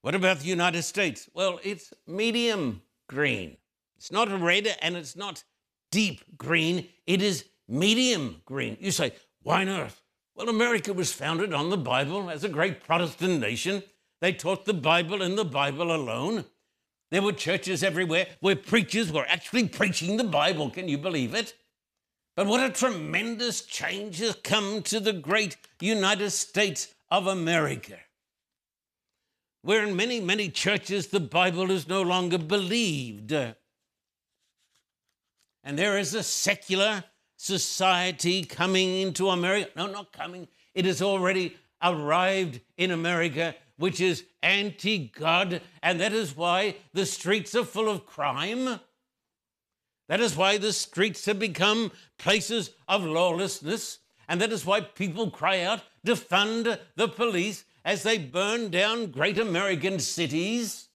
What 0.02 0.14
about 0.14 0.38
the 0.38 0.46
United 0.46 0.84
States? 0.84 1.28
Well, 1.34 1.58
it's 1.64 1.92
medium 2.06 2.82
green. 3.08 3.56
It's 4.00 4.10
not 4.10 4.30
red 4.40 4.66
and 4.80 4.96
it's 4.96 5.14
not 5.14 5.44
deep 5.90 6.38
green. 6.38 6.88
It 7.06 7.20
is 7.20 7.44
medium 7.68 8.40
green. 8.46 8.78
You 8.80 8.92
say, 8.92 9.12
why 9.42 9.64
not? 9.64 9.92
Well, 10.34 10.48
America 10.48 10.94
was 10.94 11.12
founded 11.12 11.52
on 11.52 11.68
the 11.68 11.76
Bible 11.76 12.30
as 12.30 12.42
a 12.42 12.48
great 12.48 12.82
Protestant 12.82 13.40
nation. 13.40 13.82
They 14.22 14.32
taught 14.32 14.64
the 14.64 14.72
Bible 14.72 15.20
and 15.20 15.36
the 15.36 15.44
Bible 15.44 15.94
alone. 15.94 16.46
There 17.10 17.20
were 17.20 17.34
churches 17.34 17.82
everywhere 17.82 18.26
where 18.40 18.56
preachers 18.56 19.12
were 19.12 19.26
actually 19.28 19.68
preaching 19.68 20.16
the 20.16 20.24
Bible. 20.24 20.70
Can 20.70 20.88
you 20.88 20.96
believe 20.96 21.34
it? 21.34 21.52
But 22.36 22.46
what 22.46 22.64
a 22.64 22.72
tremendous 22.72 23.60
change 23.60 24.18
has 24.20 24.36
come 24.36 24.80
to 24.84 24.98
the 24.98 25.12
great 25.12 25.58
United 25.78 26.30
States 26.30 26.94
of 27.10 27.26
America 27.26 27.98
where 29.62 29.84
in 29.84 29.94
many, 29.94 30.20
many 30.20 30.48
churches 30.48 31.08
the 31.08 31.20
Bible 31.20 31.70
is 31.70 31.86
no 31.86 32.02
longer 32.02 32.38
believed. 32.38 33.34
And 35.62 35.78
there 35.78 35.98
is 35.98 36.14
a 36.14 36.22
secular 36.22 37.04
society 37.36 38.44
coming 38.44 39.00
into 39.00 39.28
America. 39.28 39.70
No, 39.76 39.86
not 39.86 40.12
coming. 40.12 40.48
It 40.74 40.84
has 40.84 41.02
already 41.02 41.56
arrived 41.82 42.60
in 42.76 42.90
America, 42.90 43.54
which 43.76 44.00
is 44.00 44.24
anti 44.42 45.08
God. 45.08 45.60
And 45.82 46.00
that 46.00 46.12
is 46.12 46.36
why 46.36 46.76
the 46.92 47.06
streets 47.06 47.54
are 47.54 47.64
full 47.64 47.88
of 47.88 48.06
crime. 48.06 48.80
That 50.08 50.20
is 50.20 50.36
why 50.36 50.58
the 50.58 50.72
streets 50.72 51.24
have 51.26 51.38
become 51.38 51.92
places 52.18 52.70
of 52.88 53.04
lawlessness. 53.04 53.98
And 54.28 54.40
that 54.40 54.52
is 54.52 54.66
why 54.66 54.80
people 54.80 55.30
cry 55.30 55.62
out, 55.62 55.82
defund 56.06 56.78
the 56.96 57.08
police 57.08 57.64
as 57.84 58.02
they 58.02 58.18
burn 58.18 58.70
down 58.70 59.10
great 59.10 59.38
American 59.38 59.98
cities. 59.98 60.88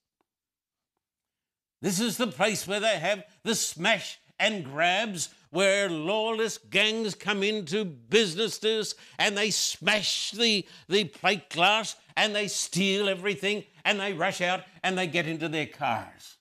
This 1.81 1.99
is 1.99 2.17
the 2.17 2.27
place 2.27 2.67
where 2.67 2.79
they 2.79 2.97
have 2.97 3.23
the 3.43 3.55
smash 3.55 4.19
and 4.39 4.65
grabs, 4.65 5.29
where 5.49 5.89
lawless 5.89 6.57
gangs 6.57 7.15
come 7.15 7.43
into 7.43 7.85
businesses 7.85 8.95
and 9.17 9.37
they 9.37 9.49
smash 9.49 10.31
the, 10.31 10.65
the 10.89 11.05
plate 11.05 11.49
glass 11.49 11.95
and 12.17 12.35
they 12.35 12.47
steal 12.47 13.07
everything 13.07 13.63
and 13.83 13.99
they 13.99 14.13
rush 14.13 14.41
out 14.41 14.63
and 14.83 14.97
they 14.97 15.07
get 15.07 15.27
into 15.27 15.47
their 15.47 15.67
cars. 15.67 16.37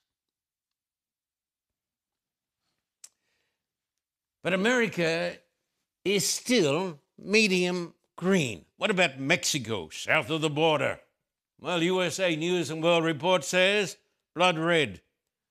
But 4.43 4.53
America 4.53 5.37
is 6.03 6.27
still 6.27 6.99
medium 7.17 7.93
green. 8.15 8.65
What 8.77 8.91
about 8.91 9.19
Mexico, 9.19 9.89
south 9.89 10.29
of 10.29 10.41
the 10.41 10.49
border? 10.49 10.99
Well, 11.59 11.81
USA 11.81 12.35
News 12.35 12.69
and 12.69 12.83
World 12.83 13.05
Report 13.05 13.43
says 13.43 13.97
blood 14.35 14.57
red. 14.59 15.01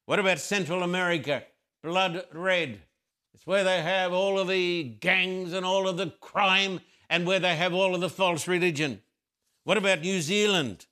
What 0.04 0.18
about 0.18 0.38
Central 0.38 0.82
America? 0.82 1.44
Blood 1.84 2.24
red. 2.32 2.80
It's 3.34 3.46
where 3.46 3.62
they 3.62 3.82
have 3.82 4.10
all 4.10 4.38
of 4.38 4.48
the 4.48 4.84
gangs 4.84 5.52
and 5.52 5.66
all 5.66 5.86
of 5.86 5.98
the 5.98 6.14
crime 6.18 6.80
and 7.10 7.26
where 7.26 7.38
they 7.38 7.56
have 7.56 7.74
all 7.74 7.94
of 7.94 8.00
the 8.00 8.08
false 8.08 8.48
religion. 8.48 9.02
What 9.64 9.76
about 9.76 10.00
New 10.00 10.22
Zealand? 10.22 10.86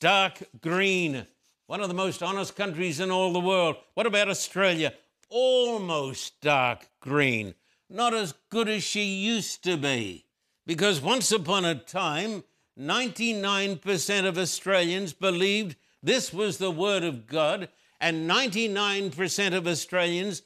Dark 0.00 0.42
green. 0.60 1.28
One 1.68 1.80
of 1.80 1.86
the 1.86 1.94
most 1.94 2.24
honest 2.24 2.56
countries 2.56 2.98
in 2.98 3.12
all 3.12 3.32
the 3.32 3.38
world. 3.38 3.76
What 3.94 4.06
about 4.06 4.28
Australia? 4.28 4.94
Almost 5.28 6.40
dark 6.40 6.88
green. 6.98 7.54
Not 7.88 8.12
as 8.12 8.34
good 8.50 8.68
as 8.68 8.82
she 8.82 9.04
used 9.04 9.62
to 9.62 9.76
be. 9.76 10.24
Because 10.66 11.00
once 11.00 11.30
upon 11.30 11.64
a 11.64 11.76
time, 11.76 12.42
99% 12.76 14.26
of 14.26 14.38
Australians 14.38 15.12
believed 15.12 15.76
this 16.02 16.32
was 16.32 16.58
the 16.58 16.72
Word 16.72 17.04
of 17.04 17.28
God, 17.28 17.68
and 18.00 18.28
99% 18.28 19.54
of 19.54 19.66
Australians 19.66 20.42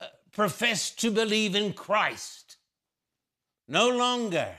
uh, 0.00 0.06
profess 0.32 0.90
to 0.92 1.10
believe 1.10 1.54
in 1.54 1.72
Christ. 1.72 2.56
No 3.68 3.88
longer. 3.88 4.54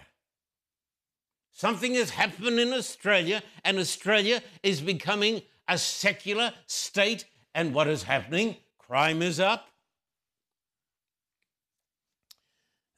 Something 1.51 1.95
has 1.95 2.11
happened 2.11 2.59
in 2.59 2.73
Australia, 2.73 3.43
and 3.63 3.77
Australia 3.77 4.41
is 4.63 4.81
becoming 4.81 5.41
a 5.67 5.77
secular 5.77 6.53
state. 6.65 7.25
And 7.53 7.73
what 7.73 7.87
is 7.87 8.03
happening? 8.03 8.55
Crime 8.77 9.21
is 9.21 9.39
up, 9.39 9.71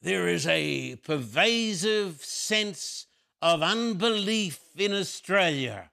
there 0.04 0.28
is 0.28 0.46
a 0.48 0.98
pervasive 0.98 2.24
sense 2.26 3.08
of 3.42 3.64
unbelief 3.64 4.60
in 4.76 4.92
Australia. 4.92 5.90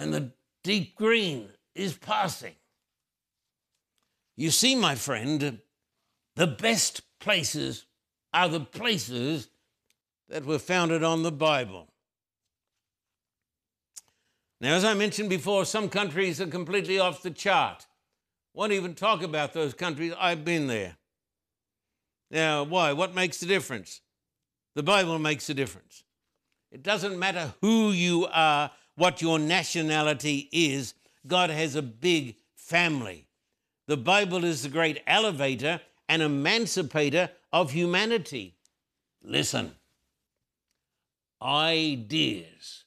And 0.00 0.14
the 0.14 0.30
deep 0.64 0.96
green 0.96 1.50
is 1.74 1.92
passing. 1.92 2.54
You 4.34 4.50
see, 4.50 4.74
my 4.74 4.94
friend, 4.94 5.60
the 6.36 6.46
best 6.46 7.02
places 7.18 7.84
are 8.32 8.48
the 8.48 8.60
places 8.60 9.50
that 10.30 10.46
were 10.46 10.58
founded 10.58 11.04
on 11.04 11.22
the 11.22 11.30
Bible. 11.30 11.92
Now, 14.58 14.72
as 14.72 14.86
I 14.86 14.94
mentioned 14.94 15.28
before, 15.28 15.66
some 15.66 15.90
countries 15.90 16.40
are 16.40 16.46
completely 16.46 16.98
off 16.98 17.22
the 17.22 17.30
chart. 17.30 17.86
won't 18.54 18.72
even 18.72 18.94
talk 18.94 19.22
about 19.22 19.52
those 19.52 19.74
countries. 19.74 20.14
I've 20.18 20.46
been 20.46 20.66
there. 20.66 20.96
Now, 22.30 22.62
why? 22.62 22.94
What 22.94 23.14
makes 23.14 23.38
the 23.38 23.46
difference? 23.46 24.00
The 24.74 24.82
Bible 24.82 25.18
makes 25.18 25.50
a 25.50 25.54
difference. 25.54 26.04
It 26.72 26.82
doesn't 26.82 27.18
matter 27.18 27.52
who 27.60 27.90
you 27.90 28.26
are, 28.32 28.70
what 29.00 29.22
your 29.22 29.38
nationality 29.38 30.50
is, 30.52 30.92
God 31.26 31.48
has 31.48 31.74
a 31.74 31.80
big 31.80 32.36
family. 32.54 33.26
The 33.86 33.96
Bible 33.96 34.44
is 34.44 34.62
the 34.62 34.68
great 34.68 35.02
elevator 35.06 35.80
and 36.06 36.20
emancipator 36.20 37.30
of 37.50 37.70
humanity. 37.70 38.56
Listen, 39.24 39.74
ideas 41.40 42.84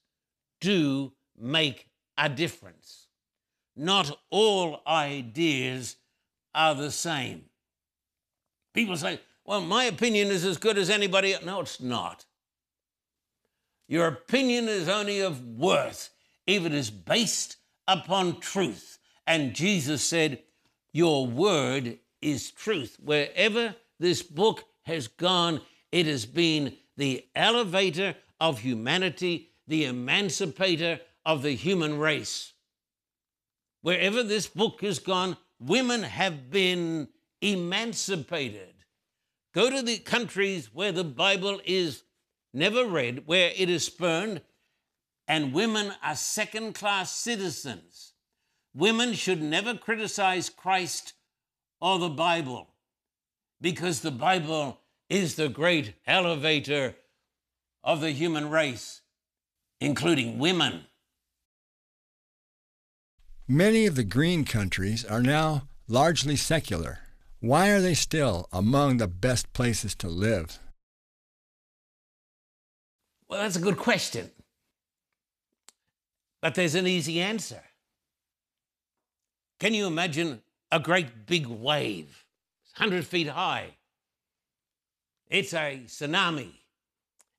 do 0.61 1.13
make 1.35 1.87
a 2.15 2.29
difference. 2.29 3.07
Not 3.75 4.15
all 4.29 4.83
ideas 4.85 5.95
are 6.53 6.75
the 6.75 6.91
same. 6.91 7.45
People 8.75 8.97
say, 8.97 9.19
well, 9.45 9.61
my 9.61 9.85
opinion 9.85 10.27
is 10.27 10.45
as 10.45 10.59
good 10.59 10.77
as 10.77 10.91
anybody. 10.91 11.35
No, 11.43 11.61
it's 11.61 11.81
not. 11.81 12.25
Your 13.87 14.07
opinion 14.07 14.67
is 14.67 14.87
only 14.87 15.19
of 15.19 15.43
worth 15.43 16.09
if 16.47 16.65
it 16.65 16.73
is 16.73 16.89
based 16.89 17.57
upon 17.87 18.39
truth. 18.39 18.99
And 19.27 19.53
Jesus 19.53 20.03
said, 20.03 20.43
Your 20.91 21.27
word 21.27 21.99
is 22.21 22.51
truth. 22.51 22.97
Wherever 22.99 23.75
this 23.99 24.21
book 24.21 24.63
has 24.83 25.07
gone, 25.07 25.61
it 25.91 26.05
has 26.05 26.25
been 26.25 26.75
the 26.97 27.25
elevator 27.35 28.15
of 28.39 28.59
humanity, 28.59 29.51
the 29.67 29.85
emancipator 29.85 30.99
of 31.25 31.41
the 31.41 31.55
human 31.55 31.97
race. 31.97 32.53
Wherever 33.81 34.23
this 34.23 34.47
book 34.47 34.81
has 34.81 34.99
gone, 34.99 35.37
women 35.59 36.03
have 36.03 36.49
been 36.49 37.07
emancipated. 37.41 38.73
Go 39.53 39.69
to 39.69 39.81
the 39.81 39.97
countries 39.99 40.73
where 40.73 40.91
the 40.91 41.03
Bible 41.03 41.61
is 41.65 42.02
never 42.53 42.85
read, 42.85 43.23
where 43.25 43.51
it 43.55 43.69
is 43.69 43.85
spurned, 43.85 44.41
and 45.27 45.53
women 45.53 45.93
are 46.03 46.15
second 46.15 46.73
class 46.73 47.11
citizens. 47.11 48.13
Women 48.75 49.13
should 49.13 49.41
never 49.41 49.75
criticize 49.75 50.49
Christ 50.49 51.13
or 51.79 51.99
the 51.99 52.09
Bible 52.09 52.69
because 53.61 54.01
the 54.01 54.11
Bible 54.11 54.79
is 55.09 55.35
the 55.35 55.49
great 55.49 55.93
elevator 56.07 56.95
of 57.83 58.01
the 58.01 58.11
human 58.11 58.49
race, 58.49 59.01
including 59.79 60.39
women. 60.39 60.85
Many 63.47 63.85
of 63.85 63.95
the 63.95 64.03
green 64.03 64.45
countries 64.45 65.03
are 65.05 65.21
now 65.21 65.67
largely 65.87 66.35
secular. 66.35 66.99
Why 67.39 67.69
are 67.69 67.81
they 67.81 67.93
still 67.93 68.47
among 68.51 68.97
the 68.97 69.07
best 69.07 69.51
places 69.53 69.95
to 69.95 70.07
live? 70.07 70.59
Well, 73.33 73.41
that's 73.41 73.55
a 73.55 73.61
good 73.61 73.77
question. 73.77 74.29
But 76.39 76.53
there's 76.53 76.75
an 76.75 76.85
easy 76.85 77.19
answer. 77.19 77.63
Can 79.59 79.73
you 79.73 79.87
imagine 79.87 80.43
a 80.71 80.79
great 80.79 81.25
big 81.25 81.47
wave, 81.47 82.27
100 82.77 83.07
feet 83.07 83.29
high? 83.29 83.77
It's 85.31 85.51
a 85.51 85.81
tsunami 85.87 86.51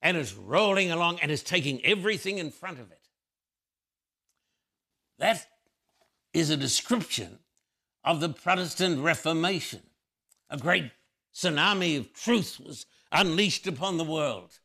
and 0.03 0.17
it's 0.17 0.35
rolling 0.35 0.91
along 0.91 1.21
and 1.23 1.31
it's 1.31 1.45
taking 1.45 1.81
everything 1.87 2.39
in 2.39 2.51
front 2.51 2.81
of 2.81 2.91
it. 2.91 3.07
That 5.21 5.47
is 6.33 6.51
a 6.51 6.57
description 6.57 7.39
of 8.03 8.19
the 8.19 8.31
Protestant 8.31 8.99
Reformation. 8.99 9.83
A 10.51 10.59
great 10.59 10.91
tsunami 11.33 11.97
of 11.97 12.13
truth 12.13 12.59
was 12.59 12.85
unleashed 13.13 13.69
upon 13.69 13.97
the 13.97 14.03
world. 14.03 14.59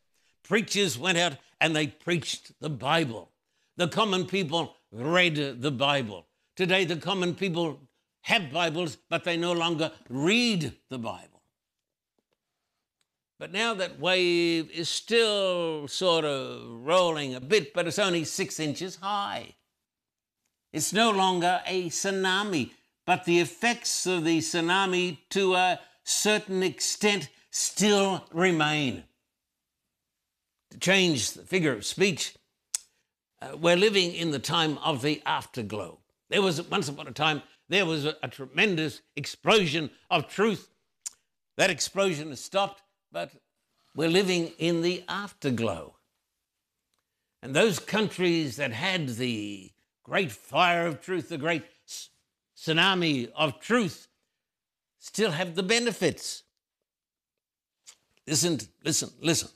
Preachers 0.49 0.97
went 0.97 1.17
out 1.17 1.37
and 1.61 1.73
they 1.73 1.87
preached 1.87 2.51
the 2.59 2.69
Bible. 2.69 3.31
The 3.77 3.87
common 3.87 4.25
people 4.25 4.75
read 4.91 5.61
the 5.61 5.71
Bible. 5.71 6.25
Today, 6.57 6.83
the 6.83 6.97
common 6.97 7.35
people 7.35 7.79
have 8.23 8.51
Bibles, 8.51 8.97
but 9.09 9.23
they 9.23 9.37
no 9.37 9.53
longer 9.53 9.91
read 10.09 10.73
the 10.89 10.97
Bible. 10.97 11.41
But 13.39 13.53
now 13.53 13.73
that 13.75 13.99
wave 13.99 14.69
is 14.71 14.89
still 14.89 15.87
sort 15.87 16.25
of 16.25 16.85
rolling 16.85 17.35
a 17.35 17.39
bit, 17.39 17.73
but 17.73 17.87
it's 17.87 17.99
only 17.99 18.25
six 18.25 18.59
inches 18.59 18.97
high. 18.97 19.55
It's 20.73 20.91
no 20.91 21.11
longer 21.11 21.61
a 21.65 21.89
tsunami 21.89 22.71
but 23.09 23.25
the 23.25 23.39
effects 23.39 24.05
of 24.05 24.23
the 24.23 24.37
tsunami 24.37 25.17
to 25.31 25.55
a 25.55 25.79
certain 26.03 26.61
extent 26.61 27.27
still 27.49 28.23
remain. 28.31 29.03
To 30.71 30.77
change 30.79 31.31
the 31.31 31.43
figure 31.43 31.73
of 31.73 31.85
speech, 31.85 32.35
uh, 33.41 33.57
we're 33.57 33.75
living 33.75 34.13
in 34.13 34.31
the 34.31 34.39
time 34.39 34.77
of 34.79 35.01
the 35.01 35.21
afterglow. 35.25 35.99
There 36.29 36.41
was 36.41 36.61
once 36.69 36.87
upon 36.89 37.07
a 37.07 37.11
time, 37.11 37.41
there 37.69 37.85
was 37.85 38.05
a, 38.05 38.15
a 38.21 38.27
tremendous 38.27 39.01
explosion 39.15 39.89
of 40.09 40.27
truth. 40.27 40.69
That 41.57 41.69
explosion 41.69 42.29
has 42.29 42.39
stopped, 42.39 42.81
but 43.11 43.31
we're 43.95 44.09
living 44.09 44.53
in 44.57 44.81
the 44.81 45.03
afterglow. 45.07 45.95
And 47.41 47.55
those 47.55 47.79
countries 47.79 48.57
that 48.57 48.71
had 48.71 49.09
the 49.09 49.71
great 50.03 50.31
fire 50.31 50.85
of 50.85 51.01
truth, 51.01 51.29
the 51.29 51.37
great 51.37 51.63
tsunami 52.57 53.31
of 53.35 53.59
truth 53.59 54.07
still 54.99 55.31
have 55.31 55.55
the 55.55 55.63
benefits. 55.63 56.43
Listen, 58.27 58.59
listen, 58.83 59.09
listen. 59.21 59.49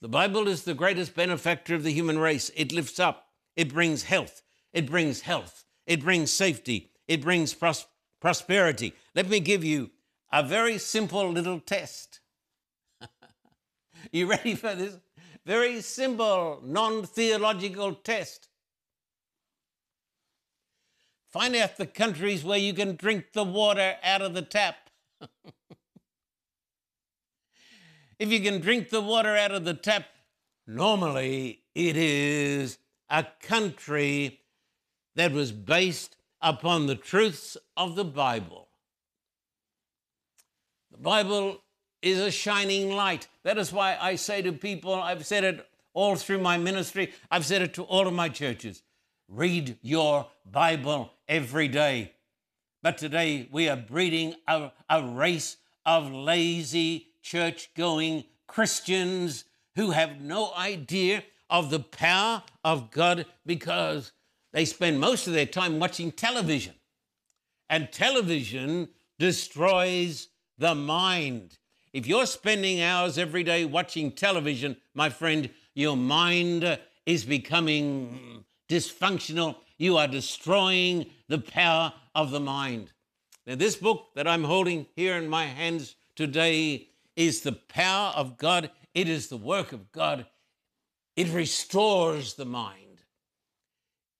The 0.00 0.08
Bible 0.08 0.48
is 0.48 0.62
the 0.62 0.72
greatest 0.72 1.14
benefactor 1.14 1.74
of 1.74 1.82
the 1.82 1.92
human 1.92 2.18
race. 2.18 2.50
It 2.56 2.72
lifts 2.72 2.98
up, 2.98 3.26
it 3.54 3.72
brings 3.72 4.04
health, 4.04 4.42
it 4.72 4.86
brings 4.86 5.20
health, 5.20 5.64
it 5.86 6.02
brings 6.02 6.30
safety, 6.30 6.90
it 7.06 7.20
brings 7.20 7.52
pros- 7.52 7.86
prosperity. 8.18 8.94
Let 9.14 9.28
me 9.28 9.40
give 9.40 9.62
you 9.62 9.90
a 10.32 10.42
very 10.42 10.78
simple 10.78 11.30
little 11.30 11.60
test. 11.60 12.20
you 14.12 14.26
ready 14.26 14.54
for 14.54 14.74
this? 14.74 14.96
Very 15.44 15.82
simple, 15.82 16.62
non 16.64 17.02
theological 17.02 17.94
test. 17.94 18.48
Find 21.28 21.54
out 21.56 21.76
the 21.76 21.86
countries 21.86 22.42
where 22.42 22.58
you 22.58 22.72
can 22.72 22.96
drink 22.96 23.32
the 23.34 23.44
water 23.44 23.96
out 24.02 24.22
of 24.22 24.32
the 24.32 24.42
tap. 24.42 24.76
if 28.20 28.30
you 28.30 28.40
can 28.40 28.60
drink 28.60 28.90
the 28.90 29.00
water 29.00 29.34
out 29.34 29.50
of 29.50 29.64
the 29.64 29.72
tap, 29.72 30.04
normally 30.66 31.62
it 31.74 31.96
is 31.96 32.78
a 33.08 33.26
country 33.42 34.40
that 35.16 35.32
was 35.32 35.52
based 35.52 36.16
upon 36.42 36.86
the 36.86 36.94
truths 36.94 37.56
of 37.78 37.96
the 37.96 38.04
Bible. 38.04 38.68
The 40.92 40.98
Bible 40.98 41.62
is 42.02 42.18
a 42.18 42.30
shining 42.30 42.92
light. 42.92 43.26
That 43.42 43.56
is 43.56 43.72
why 43.72 43.96
I 43.98 44.16
say 44.16 44.42
to 44.42 44.52
people, 44.52 44.94
I've 44.94 45.24
said 45.24 45.42
it 45.42 45.66
all 45.94 46.14
through 46.14 46.40
my 46.40 46.58
ministry, 46.58 47.14
I've 47.30 47.46
said 47.46 47.62
it 47.62 47.72
to 47.74 47.84
all 47.84 48.06
of 48.06 48.12
my 48.12 48.28
churches 48.28 48.82
read 49.30 49.78
your 49.80 50.26
Bible 50.44 51.12
every 51.28 51.68
day. 51.68 52.12
But 52.82 52.98
today 52.98 53.48
we 53.50 53.68
are 53.68 53.76
breeding 53.76 54.34
a, 54.46 54.72
a 54.90 55.02
race 55.02 55.56
of 55.86 56.12
lazy 56.12 57.09
church 57.22 57.70
going 57.76 58.24
Christians 58.46 59.44
who 59.76 59.90
have 59.90 60.20
no 60.20 60.52
idea 60.54 61.22
of 61.48 61.70
the 61.70 61.80
power 61.80 62.42
of 62.64 62.90
God 62.90 63.26
because 63.46 64.12
they 64.52 64.64
spend 64.64 65.00
most 65.00 65.26
of 65.26 65.32
their 65.32 65.46
time 65.46 65.78
watching 65.78 66.12
television. 66.12 66.74
And 67.68 67.92
television 67.92 68.88
destroys 69.18 70.28
the 70.58 70.74
mind. 70.74 71.58
If 71.92 72.06
you're 72.06 72.26
spending 72.26 72.80
hours 72.80 73.18
every 73.18 73.42
day 73.42 73.64
watching 73.64 74.12
television, 74.12 74.76
my 74.94 75.08
friend, 75.08 75.50
your 75.74 75.96
mind 75.96 76.78
is 77.06 77.24
becoming 77.24 78.44
dysfunctional. 78.68 79.56
You 79.78 79.96
are 79.96 80.08
destroying 80.08 81.06
the 81.28 81.38
power 81.38 81.92
of 82.14 82.30
the 82.30 82.40
mind. 82.40 82.92
Now, 83.46 83.54
this 83.56 83.76
book 83.76 84.08
that 84.14 84.28
I'm 84.28 84.44
holding 84.44 84.86
here 84.94 85.16
in 85.16 85.28
my 85.28 85.46
hands 85.46 85.96
today 86.14 86.89
is 87.16 87.42
the 87.42 87.52
power 87.52 88.12
of 88.16 88.36
God. 88.36 88.70
It 88.94 89.08
is 89.08 89.28
the 89.28 89.36
work 89.36 89.72
of 89.72 89.92
God. 89.92 90.26
It 91.16 91.28
restores 91.32 92.34
the 92.34 92.44
mind. 92.44 93.02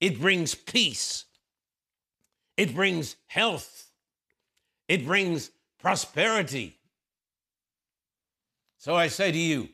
It 0.00 0.20
brings 0.20 0.54
peace. 0.54 1.24
It 2.56 2.74
brings 2.74 3.16
health. 3.26 3.90
It 4.88 5.06
brings 5.06 5.50
prosperity. 5.78 6.78
So 8.78 8.96
I 8.96 9.08
say 9.08 9.30
to 9.30 9.38
you, 9.38 9.68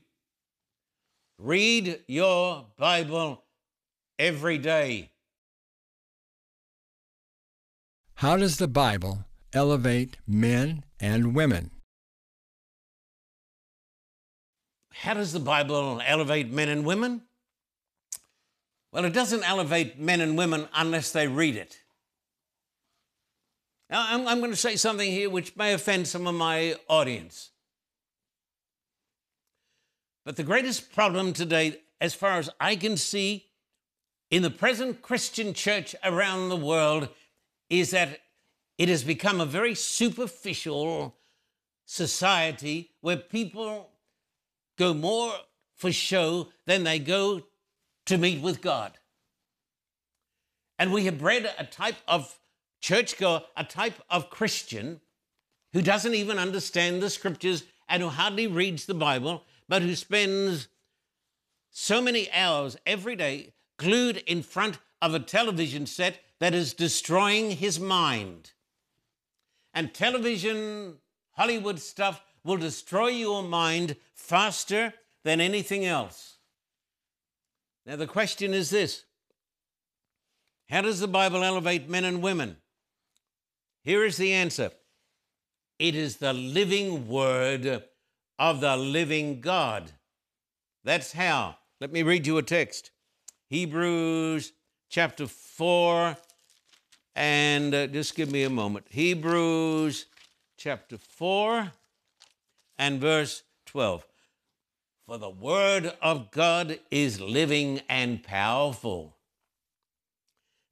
read 1.39 2.01
your 2.07 2.67
Bible 2.77 3.45
every 4.19 4.59
day. 4.59 5.11
How 8.15 8.37
does 8.37 8.57
the 8.57 8.69
Bible 8.69 9.25
elevate 9.53 10.17
men 10.27 10.85
and 10.99 11.35
women? 11.35 11.71
How 15.01 15.15
does 15.15 15.33
the 15.33 15.41
Bible 15.41 16.01
elevate 16.05 16.51
men 16.51 16.69
and 16.69 16.85
women? 16.85 17.23
Well, 18.93 19.05
it 19.05 19.13
doesn't 19.13 19.45
elevate 19.45 19.99
men 19.99 20.21
and 20.21 20.39
women 20.39 20.69
unless 20.75 21.13
they 21.13 21.29
read 21.29 21.57
it. 21.57 21.79
Now, 23.91 24.07
I'm, 24.09 24.27
I'm 24.27 24.39
going 24.39 24.51
to 24.51 24.57
say 24.57 24.77
something 24.77 25.11
here 25.11 25.29
which 25.29 25.55
may 25.55 25.75
offend 25.75 26.09
some 26.09 26.27
of 26.27 26.35
my 26.35 26.77
audience. 26.89 27.51
But 30.25 30.37
the 30.37 30.43
greatest 30.43 30.93
problem 30.93 31.35
today, 31.35 31.81
as 32.01 32.15
far 32.15 32.39
as 32.39 32.51
I 32.59 32.75
can 32.75 32.97
see, 32.97 33.47
in 34.31 34.43
the 34.43 34.51
present 34.51 35.03
Christian 35.03 35.53
church 35.53 35.95
around 36.03 36.49
the 36.49 36.57
world, 36.57 37.11
is 37.69 37.91
that 37.91 38.21
it 38.79 38.89
has 38.89 39.05
become 39.05 39.41
a 39.41 39.47
very 39.47 39.75
superficial 39.75 41.17
society 41.85 42.91
where 43.03 43.17
people 43.17 43.91
go 44.77 44.95
more 44.95 45.33
for 45.75 45.93
show 45.93 46.49
than 46.67 46.85
they 46.85 46.99
go 46.99 47.43
to 48.07 48.19
meet 48.19 48.41
with 48.41 48.61
God. 48.61 48.99
And 50.79 50.93
we 50.93 51.07
have 51.07 51.19
bred 51.19 51.51
a 51.59 51.65
type 51.65 51.97
of 52.07 52.39
churchgoer, 52.81 53.43
a 53.57 53.65
type 53.65 54.01
of 54.11 54.31
Christian 54.31 55.01
who 55.73 55.83
doesn't 55.83 56.15
even 56.15 56.39
understand 56.39 57.03
the 57.03 57.11
scriptures 57.11 57.65
and 57.89 58.03
who 58.03 58.09
hardly 58.09 58.47
reads 58.47 58.87
the 58.87 58.95
Bible, 58.95 59.45
but 59.69 59.83
who 59.83 59.95
spends 59.95 60.69
so 61.71 62.01
many 62.01 62.31
hours 62.33 62.77
every 62.87 63.17
day 63.17 63.53
glued 63.77 64.19
in 64.27 64.43
front 64.43 64.79
of 65.03 65.15
a 65.15 65.21
television 65.21 65.87
set 65.87 66.21
that 66.39 66.55
is 66.55 66.75
destroying 66.75 67.51
his 67.53 67.79
mind. 67.79 68.53
And 69.75 69.93
television, 69.93 70.97
Hollywood 71.33 71.79
stuff 71.79 72.23
will 72.47 72.57
destroy 72.57 73.09
your 73.09 73.43
mind 73.43 73.97
faster 74.15 74.95
than 75.25 75.41
anything 75.41 75.85
else. 75.85 76.39
Now, 77.85 77.97
the 77.97 78.07
question 78.07 78.55
is 78.55 78.71
this 78.71 79.05
How 80.71 80.81
does 80.81 81.01
the 81.01 81.09
Bible 81.09 81.45
elevate 81.45 81.89
men 81.89 82.05
and 82.05 82.23
women? 82.23 82.57
Here 83.83 84.05
is 84.05 84.17
the 84.17 84.33
answer 84.33 84.71
it 85.79 85.95
is 85.95 86.17
the 86.17 86.33
living 86.33 87.09
word 87.09 87.85
of 88.39 88.61
the 88.61 88.77
living 88.77 89.41
God. 89.41 89.93
That's 90.85 91.13
how. 91.13 91.57
Let 91.81 91.93
me 91.93 92.03
read 92.03 92.27
you 92.27 92.39
a 92.39 92.43
text 92.43 92.91
Hebrews 93.49 94.53
chapter 94.89 95.27
4, 95.27 96.17
and 97.15 97.75
uh, 97.75 97.87
just 97.89 98.15
give 98.15 98.31
me 98.31 98.45
a 98.45 98.51
moment. 98.51 98.87
Hebrews 98.89 100.07
chapter 100.57 100.97
4 100.97 101.71
and 102.79 103.01
verse 103.01 103.43
12. 103.67 104.07
For 105.07 105.19
the 105.19 105.31
word 105.31 105.93
of 106.03 106.31
God 106.31 106.81
is 106.91 107.21
living 107.21 107.81
and 107.89 108.23
powerful, 108.23 109.17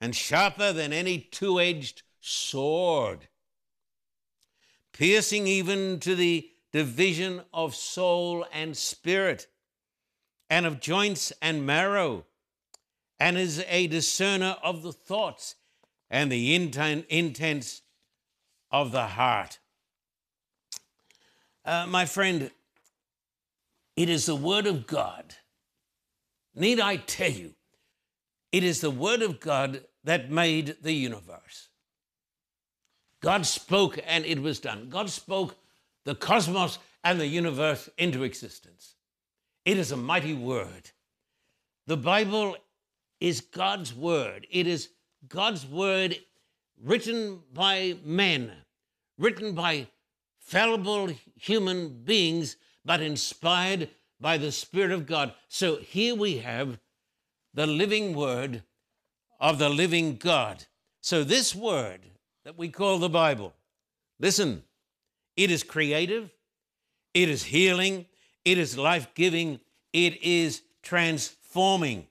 and 0.01 0.15
sharper 0.15 0.73
than 0.73 0.93
any 0.93 1.19
two 1.19 1.61
edged 1.61 2.03
sword, 2.21 3.29
piercing 4.93 5.47
even 5.47 6.01
to 6.01 6.17
the 6.17 6.51
division 6.73 7.43
of 7.53 7.75
soul 7.75 8.45
and 8.53 8.77
spirit, 8.77 9.47
and 10.51 10.67
of 10.67 10.81
joints 10.81 11.33
and 11.41 11.65
marrow, 11.65 12.25
and 13.21 13.39
is 13.39 13.65
a 13.69 13.87
discerner 13.87 14.57
of 14.63 14.83
the 14.83 14.93
thoughts 14.93 15.55
and 16.11 16.31
the 16.31 16.55
intents 16.55 17.83
of 18.71 18.91
the 18.91 19.07
heart. 19.07 19.61
Uh, 21.65 21.87
my 21.89 22.05
friend, 22.05 22.51
it 23.97 24.09
is 24.09 24.27
the 24.27 24.35
Word 24.35 24.67
of 24.67 24.87
God. 24.87 25.35
Need 26.55 26.81
I 26.81 26.97
tell 26.97 27.31
you, 27.31 27.55
it 28.53 28.63
is 28.63 28.81
the 28.81 28.91
Word 28.91 29.23
of 29.23 29.41
God 29.41 29.85
that 30.05 30.31
made 30.31 30.77
the 30.83 30.93
universe. 30.93 31.69
God 33.21 33.47
spoke 33.47 33.99
and 34.07 34.27
it 34.27 34.43
was 34.43 34.61
done. 34.61 34.91
God 34.91 35.09
spoke 35.09 35.57
the 36.05 36.15
cosmos 36.15 36.79
and 37.03 37.19
the 37.19 37.27
universe 37.27 37.89
into 37.97 38.23
existence. 38.23 38.97
It 39.65 39.79
is 39.79 39.93
a 39.93 39.97
mighty 39.97 40.35
word. 40.35 40.91
The 41.87 41.97
Bible 41.97 42.57
is 43.21 43.41
God's 43.41 43.95
word. 43.95 44.47
It 44.51 44.67
is 44.67 44.91
God's 45.27 45.65
word 45.65 46.19
written 46.83 47.41
by 47.55 47.97
men, 48.05 48.53
written 49.17 49.55
by 49.55 49.87
fallible 50.45 51.11
human 51.37 52.05
beings, 52.05 52.57
but 52.85 53.01
inspired 53.01 53.89
by 54.21 54.37
the 54.37 54.53
Spirit 54.53 54.93
of 54.93 55.07
God. 55.07 55.33
So 55.49 55.77
here 55.77 56.15
we 56.15 56.39
have 56.39 56.79
the 57.53 57.67
living 57.67 58.15
word 58.15 58.63
of 59.41 59.59
the 59.59 59.69
living 59.69 60.17
God. 60.17 60.65
So 61.01 61.25
this 61.25 61.55
word 61.55 62.01
that 62.45 62.59
we 62.59 62.69
call 62.69 62.99
the 62.99 63.09
Bible, 63.09 63.55
listen, 64.21 64.63
it 65.37 65.51
is 65.51 65.63
creative, 65.63 66.31
it 67.15 67.29
is 67.29 67.45
healing, 67.45 68.07
it 68.45 68.59
is 68.59 68.79
life 68.79 69.09
giving, 69.15 69.61
it 69.93 70.23
is 70.23 70.63
transforming. 70.83 72.07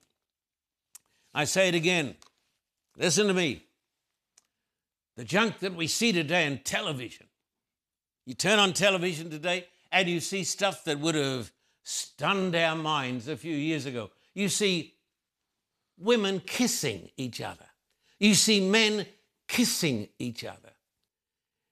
I 1.33 1.45
say 1.45 1.69
it 1.69 1.75
again. 1.75 2.15
Listen 2.97 3.27
to 3.27 3.33
me. 3.33 3.65
The 5.15 5.23
junk 5.23 5.59
that 5.59 5.75
we 5.75 5.87
see 5.87 6.11
today 6.11 6.47
on 6.47 6.59
television, 6.59 7.27
you 8.25 8.33
turn 8.33 8.59
on 8.59 8.73
television 8.73 9.29
today 9.29 9.65
and 9.91 10.07
you 10.07 10.19
see 10.19 10.43
stuff 10.43 10.83
that 10.85 10.99
would 10.99 11.15
have 11.15 11.51
stunned 11.83 12.55
our 12.55 12.75
minds 12.75 13.27
a 13.27 13.35
few 13.35 13.55
years 13.55 13.85
ago. 13.85 14.09
You 14.33 14.49
see 14.49 14.95
women 15.97 16.41
kissing 16.45 17.09
each 17.17 17.41
other, 17.41 17.65
you 18.19 18.33
see 18.33 18.67
men 18.67 19.05
kissing 19.47 20.09
each 20.19 20.43
other. 20.43 20.71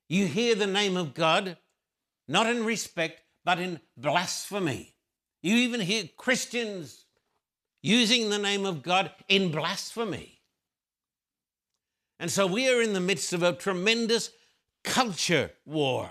You 0.09 0.27
hear 0.27 0.55
the 0.55 0.67
name 0.67 0.97
of 0.97 1.13
God, 1.13 1.57
not 2.27 2.47
in 2.47 2.65
respect, 2.65 3.21
but 3.45 3.59
in 3.59 3.79
blasphemy. 3.95 4.93
You 5.41 5.55
even 5.55 5.79
hear 5.79 6.03
Christians 6.17 7.05
using 7.81 8.29
the 8.29 8.37
name 8.37 8.65
of 8.65 8.83
God 8.83 9.11
in 9.27 9.51
blasphemy. 9.51 10.41
And 12.19 12.29
so 12.29 12.45
we 12.45 12.69
are 12.69 12.81
in 12.81 12.93
the 12.93 12.99
midst 12.99 13.33
of 13.33 13.41
a 13.41 13.53
tremendous 13.53 14.29
culture 14.83 15.51
war. 15.65 16.09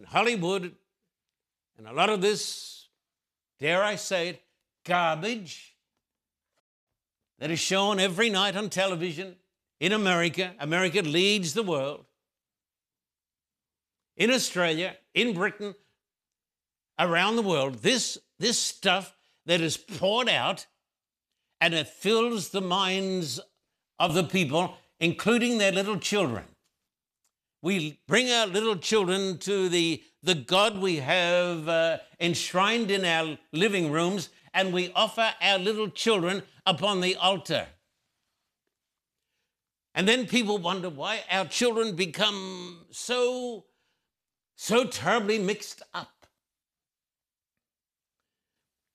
And 0.00 0.08
Hollywood 0.08 0.74
and 1.76 1.86
a 1.86 1.92
lot 1.92 2.08
of 2.08 2.22
this, 2.22 2.88
dare 3.58 3.84
I 3.84 3.96
say 3.96 4.30
it, 4.30 4.42
garbage 4.86 5.76
that 7.38 7.50
is 7.50 7.60
shown 7.60 8.00
every 8.00 8.30
night 8.30 8.56
on 8.56 8.70
television 8.70 9.36
in 9.78 9.92
America. 9.92 10.54
America 10.58 11.02
leads 11.02 11.52
the 11.52 11.62
world. 11.62 12.06
In 14.16 14.30
Australia, 14.30 14.96
in 15.12 15.34
Britain, 15.34 15.74
around 16.98 17.36
the 17.36 17.42
world, 17.42 17.82
this, 17.82 18.16
this 18.38 18.58
stuff 18.58 19.14
that 19.44 19.60
is 19.60 19.76
poured 19.76 20.30
out 20.30 20.64
and 21.60 21.74
it 21.74 21.88
fills 21.88 22.48
the 22.48 22.62
minds 22.62 23.38
of 23.98 24.14
the 24.14 24.24
people, 24.24 24.78
including 24.98 25.58
their 25.58 25.72
little 25.72 25.98
children. 25.98 26.44
We 27.62 28.00
bring 28.06 28.30
our 28.30 28.46
little 28.46 28.76
children 28.76 29.38
to 29.38 29.68
the, 29.68 30.02
the 30.22 30.34
God 30.34 30.78
we 30.78 30.96
have 30.96 31.68
uh, 31.68 31.98
enshrined 32.18 32.90
in 32.90 33.04
our 33.04 33.38
living 33.52 33.90
rooms, 33.90 34.30
and 34.54 34.72
we 34.72 34.92
offer 34.94 35.34
our 35.40 35.58
little 35.58 35.88
children 35.88 36.42
upon 36.64 37.00
the 37.00 37.16
altar. 37.16 37.66
And 39.94 40.08
then 40.08 40.26
people 40.26 40.58
wonder 40.58 40.88
why 40.88 41.20
our 41.30 41.44
children 41.44 41.96
become 41.96 42.86
so, 42.90 43.66
so 44.56 44.84
terribly 44.84 45.38
mixed 45.38 45.82
up. 45.92 46.26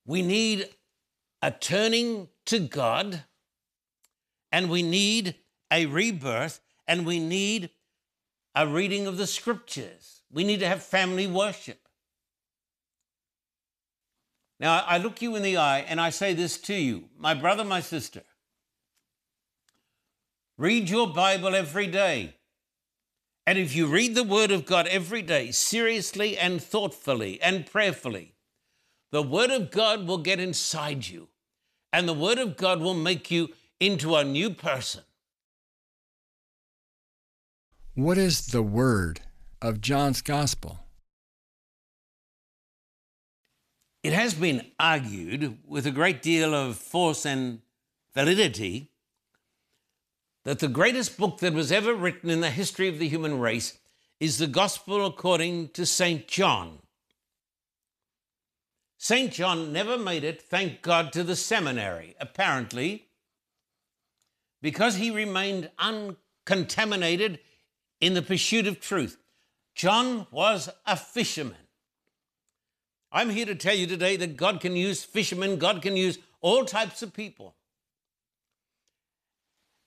We 0.05 0.21
need 0.21 0.69
a 1.41 1.51
turning 1.51 2.29
to 2.45 2.59
God 2.59 3.23
and 4.51 4.69
we 4.69 4.81
need 4.83 5.35
a 5.71 5.85
rebirth 5.85 6.61
and 6.87 7.05
we 7.05 7.19
need 7.19 7.69
a 8.55 8.65
reading 8.65 9.05
of 9.05 9.17
the 9.17 9.27
scriptures. 9.27 10.21
We 10.31 10.43
need 10.43 10.61
to 10.61 10.67
have 10.67 10.81
family 10.81 11.27
worship. 11.27 11.79
Now, 14.59 14.83
I 14.87 14.97
look 14.97 15.21
you 15.21 15.35
in 15.35 15.43
the 15.43 15.57
eye 15.57 15.79
and 15.79 15.99
I 15.99 16.09
say 16.09 16.33
this 16.33 16.57
to 16.59 16.73
you, 16.73 17.09
my 17.17 17.33
brother, 17.33 17.65
my 17.65 17.81
sister. 17.81 18.23
Read 20.57 20.89
your 20.89 21.07
Bible 21.07 21.53
every 21.53 21.87
day. 21.87 22.35
And 23.45 23.57
if 23.57 23.75
you 23.75 23.87
read 23.87 24.15
the 24.15 24.23
Word 24.23 24.51
of 24.51 24.65
God 24.65 24.87
every 24.87 25.21
day, 25.21 25.51
seriously 25.51 26.37
and 26.37 26.63
thoughtfully 26.63 27.41
and 27.41 27.65
prayerfully, 27.65 28.33
the 29.11 29.21
Word 29.21 29.51
of 29.51 29.69
God 29.69 30.07
will 30.07 30.17
get 30.17 30.39
inside 30.39 31.07
you. 31.07 31.27
And 31.91 32.07
the 32.07 32.13
Word 32.13 32.39
of 32.39 32.57
God 32.57 32.79
will 32.79 32.93
make 32.93 33.29
you 33.29 33.49
into 33.79 34.15
a 34.15 34.23
new 34.23 34.49
person. 34.49 35.03
What 37.95 38.17
is 38.17 38.47
the 38.47 38.61
word 38.61 39.21
of 39.61 39.79
John's 39.79 40.21
Gospel? 40.21 40.79
It 44.03 44.11
has 44.11 44.33
been 44.33 44.65
argued 44.77 45.59
with 45.65 45.87
a 45.87 45.91
great 45.91 46.21
deal 46.21 46.53
of 46.53 46.75
force 46.75 47.25
and 47.25 47.61
validity 48.13 48.91
that 50.43 50.59
the 50.59 50.67
greatest 50.67 51.17
book 51.17 51.37
that 51.37 51.53
was 51.53 51.71
ever 51.71 51.93
written 51.93 52.29
in 52.29 52.41
the 52.41 52.49
history 52.49 52.89
of 52.89 52.99
the 52.99 53.07
human 53.07 53.39
race 53.39 53.77
is 54.19 54.39
the 54.39 54.47
Gospel 54.47 55.05
according 55.05 55.69
to 55.69 55.85
St. 55.85 56.27
John. 56.27 56.79
St. 58.97 59.31
John 59.31 59.71
never 59.71 59.97
made 59.97 60.25
it, 60.25 60.41
thank 60.41 60.81
God, 60.81 61.13
to 61.13 61.23
the 61.23 61.37
seminary, 61.37 62.13
apparently, 62.19 63.07
because 64.61 64.97
he 64.97 65.11
remained 65.11 65.71
uncontaminated 65.79 67.39
in 67.99 68.13
the 68.13 68.21
pursuit 68.21 68.67
of 68.67 68.79
truth. 68.79 69.17
John 69.73 70.27
was 70.31 70.69
a 70.85 70.95
fisherman. 70.95 71.55
I'm 73.11 73.29
here 73.29 73.45
to 73.45 73.55
tell 73.55 73.75
you 73.75 73.87
today 73.87 74.17
that 74.17 74.37
God 74.37 74.59
can 74.59 74.75
use 74.75 75.03
fishermen, 75.03 75.57
God 75.57 75.81
can 75.81 75.95
use 75.95 76.19
all 76.41 76.65
types 76.65 77.01
of 77.01 77.13
people. 77.13 77.55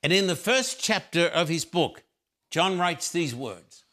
And 0.03 0.13
in 0.13 0.27
the 0.27 0.37
first 0.37 0.81
chapter 0.81 1.27
of 1.27 1.49
his 1.49 1.65
book, 1.65 2.05
John 2.51 2.79
writes 2.79 3.11
these 3.11 3.35
words. 3.35 3.85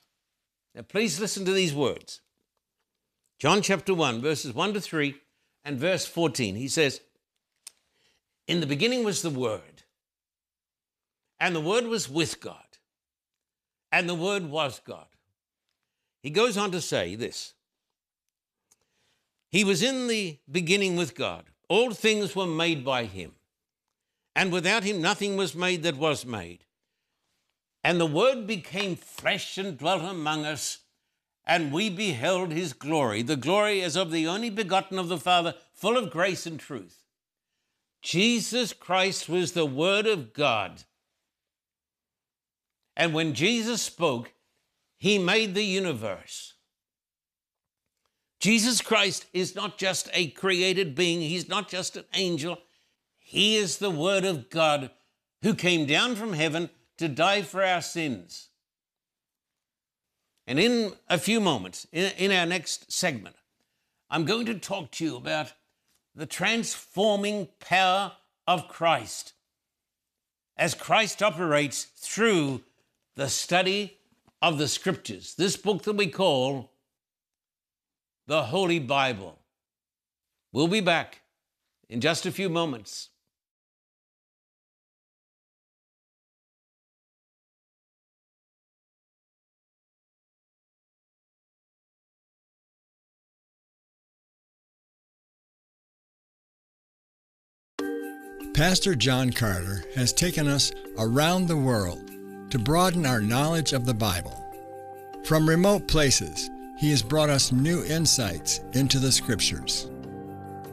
Now, 0.74 0.84
please 0.84 1.20
listen 1.20 1.46
to 1.46 1.52
these 1.52 1.74
words. 1.74 2.22
John 3.40 3.62
chapter 3.62 3.94
1, 3.94 4.22
verses 4.22 4.54
1 4.54 4.74
to 4.74 4.82
3 4.82 5.16
and 5.64 5.78
verse 5.78 6.06
14. 6.06 6.56
He 6.56 6.68
says, 6.68 7.02
In 8.48 8.60
the 8.60 8.68
beginning 8.68 9.04
was 9.04 9.22
the 9.22 9.30
Word, 9.30 9.84
and 11.40 11.56
the 11.56 11.62
Word 11.62 11.86
was 11.86 12.10
with 12.10 12.40
God, 12.40 12.65
and 13.92 14.08
the 14.10 14.16
Word 14.16 14.50
was 14.50 14.80
God. 14.86 15.08
He 16.22 16.30
goes 16.30 16.58
on 16.58 16.72
to 16.72 16.82
say 16.82 17.16
this 17.16 17.54
He 19.50 19.64
was 19.64 19.84
in 19.84 20.08
the 20.08 20.40
beginning 20.50 20.96
with 20.96 21.16
God. 21.16 21.46
All 21.68 21.92
things 21.92 22.36
were 22.36 22.46
made 22.46 22.86
by 22.86 23.06
Him, 23.06 23.34
and 24.36 24.52
without 24.52 24.84
Him 24.84 25.02
nothing 25.02 25.36
was 25.38 25.56
made 25.56 25.84
that 25.84 25.98
was 25.98 26.26
made. 26.26 26.66
And 27.84 28.00
the 28.00 28.06
Word 28.06 28.48
became 28.48 28.96
flesh 28.96 29.58
and 29.58 29.78
dwelt 29.78 30.04
among 30.04 30.46
us 30.46 30.80
and 31.48 31.72
we 31.72 31.90
beheld 31.90 32.52
his 32.52 32.74
glory, 32.74 33.22
the 33.22 33.36
glory 33.36 33.82
as 33.82 33.96
of 33.96 34.12
the 34.12 34.28
only 34.28 34.50
begotten 34.50 34.98
of 34.98 35.10
the 35.10 35.18
Father, 35.18 35.54
full 35.74 35.98
of 35.98 36.10
grace 36.10 36.46
and 36.46 36.60
truth. 36.60 37.04
Jesus 38.02 38.74
Christ 38.74 39.30
was 39.30 39.52
the 39.52 39.66
Word 39.66 40.08
of 40.08 40.34
God. 40.34 40.84
And 42.96 43.14
when 43.14 43.34
Jesus 43.34 43.82
spoke, 43.82 44.34
he 44.98 45.18
made 45.18 45.54
the 45.54 45.64
universe. 45.64 46.54
Jesus 48.40 48.82
Christ 48.82 49.26
is 49.34 49.56
not 49.56 49.78
just 49.78 50.10
a 50.14 50.28
created 50.28 50.96
being, 50.96 51.22
he's 51.22 51.50
not 51.50 51.68
just 51.68 51.98
an 51.98 52.06
angel, 52.14 52.60
he 53.18 53.56
is 53.56 53.78
the 53.78 53.90
Word 53.90 54.24
of 54.24 54.50
God 54.50 54.92
who 55.42 55.56
came 55.56 55.86
down 55.86 56.16
from 56.16 56.34
heaven 56.34 56.70
to 56.98 57.08
die 57.08 57.42
for 57.42 57.64
our 57.64 57.82
sins. 57.82 58.50
And 60.48 60.60
in 60.60 60.94
a 61.10 61.18
few 61.18 61.42
moments, 61.42 61.88
in, 61.92 62.32
our 62.32 62.46
next 62.46 62.92
segment, 62.92 63.36
I'm 64.10 64.26
going 64.26 64.46
to 64.46 64.60
talk 64.60 64.92
to 64.92 65.04
you 65.04 65.16
about 65.16 65.54
the 66.14 66.28
transforming 66.28 67.50
power 67.60 68.12
of 68.48 68.68
Christ 68.68 69.34
as 70.56 70.76
Christ 70.76 71.24
operates 71.24 71.86
through 71.96 72.62
the 73.16 73.30
study 73.30 73.98
of 74.42 74.58
the 74.58 74.68
Scriptures, 74.68 75.36
this 75.36 75.56
book 75.56 75.84
that 75.84 75.96
we 75.96 76.08
call 76.08 76.72
the 78.28 78.44
Holy 78.44 78.80
Bible. 78.80 79.40
We'll 80.52 80.68
be 80.68 80.82
back 80.82 81.22
in 81.90 82.02
just 82.02 82.26
a 82.26 82.32
few 82.32 82.50
moments. 82.50 83.10
Pastor 98.54 98.96
John 98.96 99.32
Carter 99.32 99.84
has 99.96 100.14
taken 100.14 100.48
us 100.48 100.72
around 100.98 101.48
the 101.48 101.58
world 101.58 102.15
to 102.56 102.60
broaden 102.60 103.06
our 103.06 103.20
knowledge 103.20 103.74
of 103.74 103.86
the 103.86 103.94
Bible. 103.94 104.42
From 105.26 105.50
remote 105.50 105.90
places, 105.90 106.50
he 106.78 106.90
has 106.92 107.04
brought 107.04 107.30
us 107.30 107.52
new 107.52 107.84
insights 107.84 108.62
into 108.72 108.98
the 108.98 109.12
Scriptures. 109.12 109.90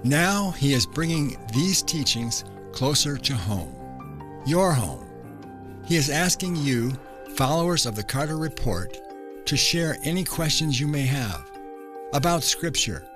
Now 0.04 0.52
he 0.52 0.74
is 0.74 0.86
bringing 0.86 1.36
these 1.52 1.82
teachings 1.82 2.44
closer 2.70 3.16
to 3.16 3.34
home, 3.34 3.74
your 4.46 4.72
home. 4.72 5.04
He 5.84 5.96
is 5.96 6.08
asking 6.08 6.54
you, 6.54 6.92
followers 7.34 7.84
of 7.84 7.96
the 7.96 8.04
Carter 8.04 8.38
Report, 8.38 8.96
to 9.44 9.56
share 9.56 9.96
any 10.04 10.22
questions 10.22 10.78
you 10.78 10.86
may 10.86 11.02
have 11.02 11.50
about 12.12 12.44
Scripture, 12.44 13.08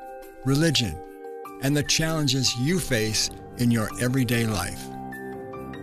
religion, 0.44 0.98
and 1.62 1.76
the 1.76 1.84
challenges 1.84 2.56
you 2.56 2.80
face 2.80 3.30
in 3.58 3.70
your 3.70 3.90
everyday 4.02 4.44
life. 4.44 4.82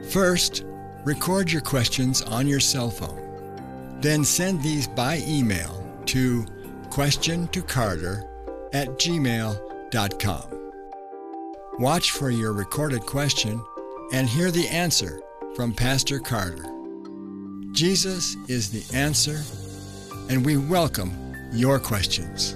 First, 0.10 0.66
record 1.04 1.52
your 1.52 1.62
questions 1.62 2.22
on 2.22 2.48
your 2.48 2.60
cell 2.60 2.90
phone. 2.90 4.00
Then 4.02 4.24
send 4.24 4.62
these 4.62 4.88
by 4.88 5.24
email 5.28 5.84
to 6.08 6.46
questiontocarter 6.90 8.28
at 8.74 8.88
gmail.com. 9.00 10.72
Watch 11.80 12.12
for 12.12 12.30
your 12.30 12.54
recorded 12.54 13.02
question 13.02 13.62
and 14.14 14.30
hear 14.30 14.52
the 14.52 14.68
answer 14.68 15.22
from 15.56 15.74
Pastor 15.74 16.20
Carter. 16.20 16.66
Jesus 17.72 18.36
is 18.48 18.70
the 18.70 18.96
answer, 18.96 19.42
and 20.30 20.46
we 20.46 20.58
welcome 20.58 21.12
your 21.52 21.80
questions. 21.80 22.56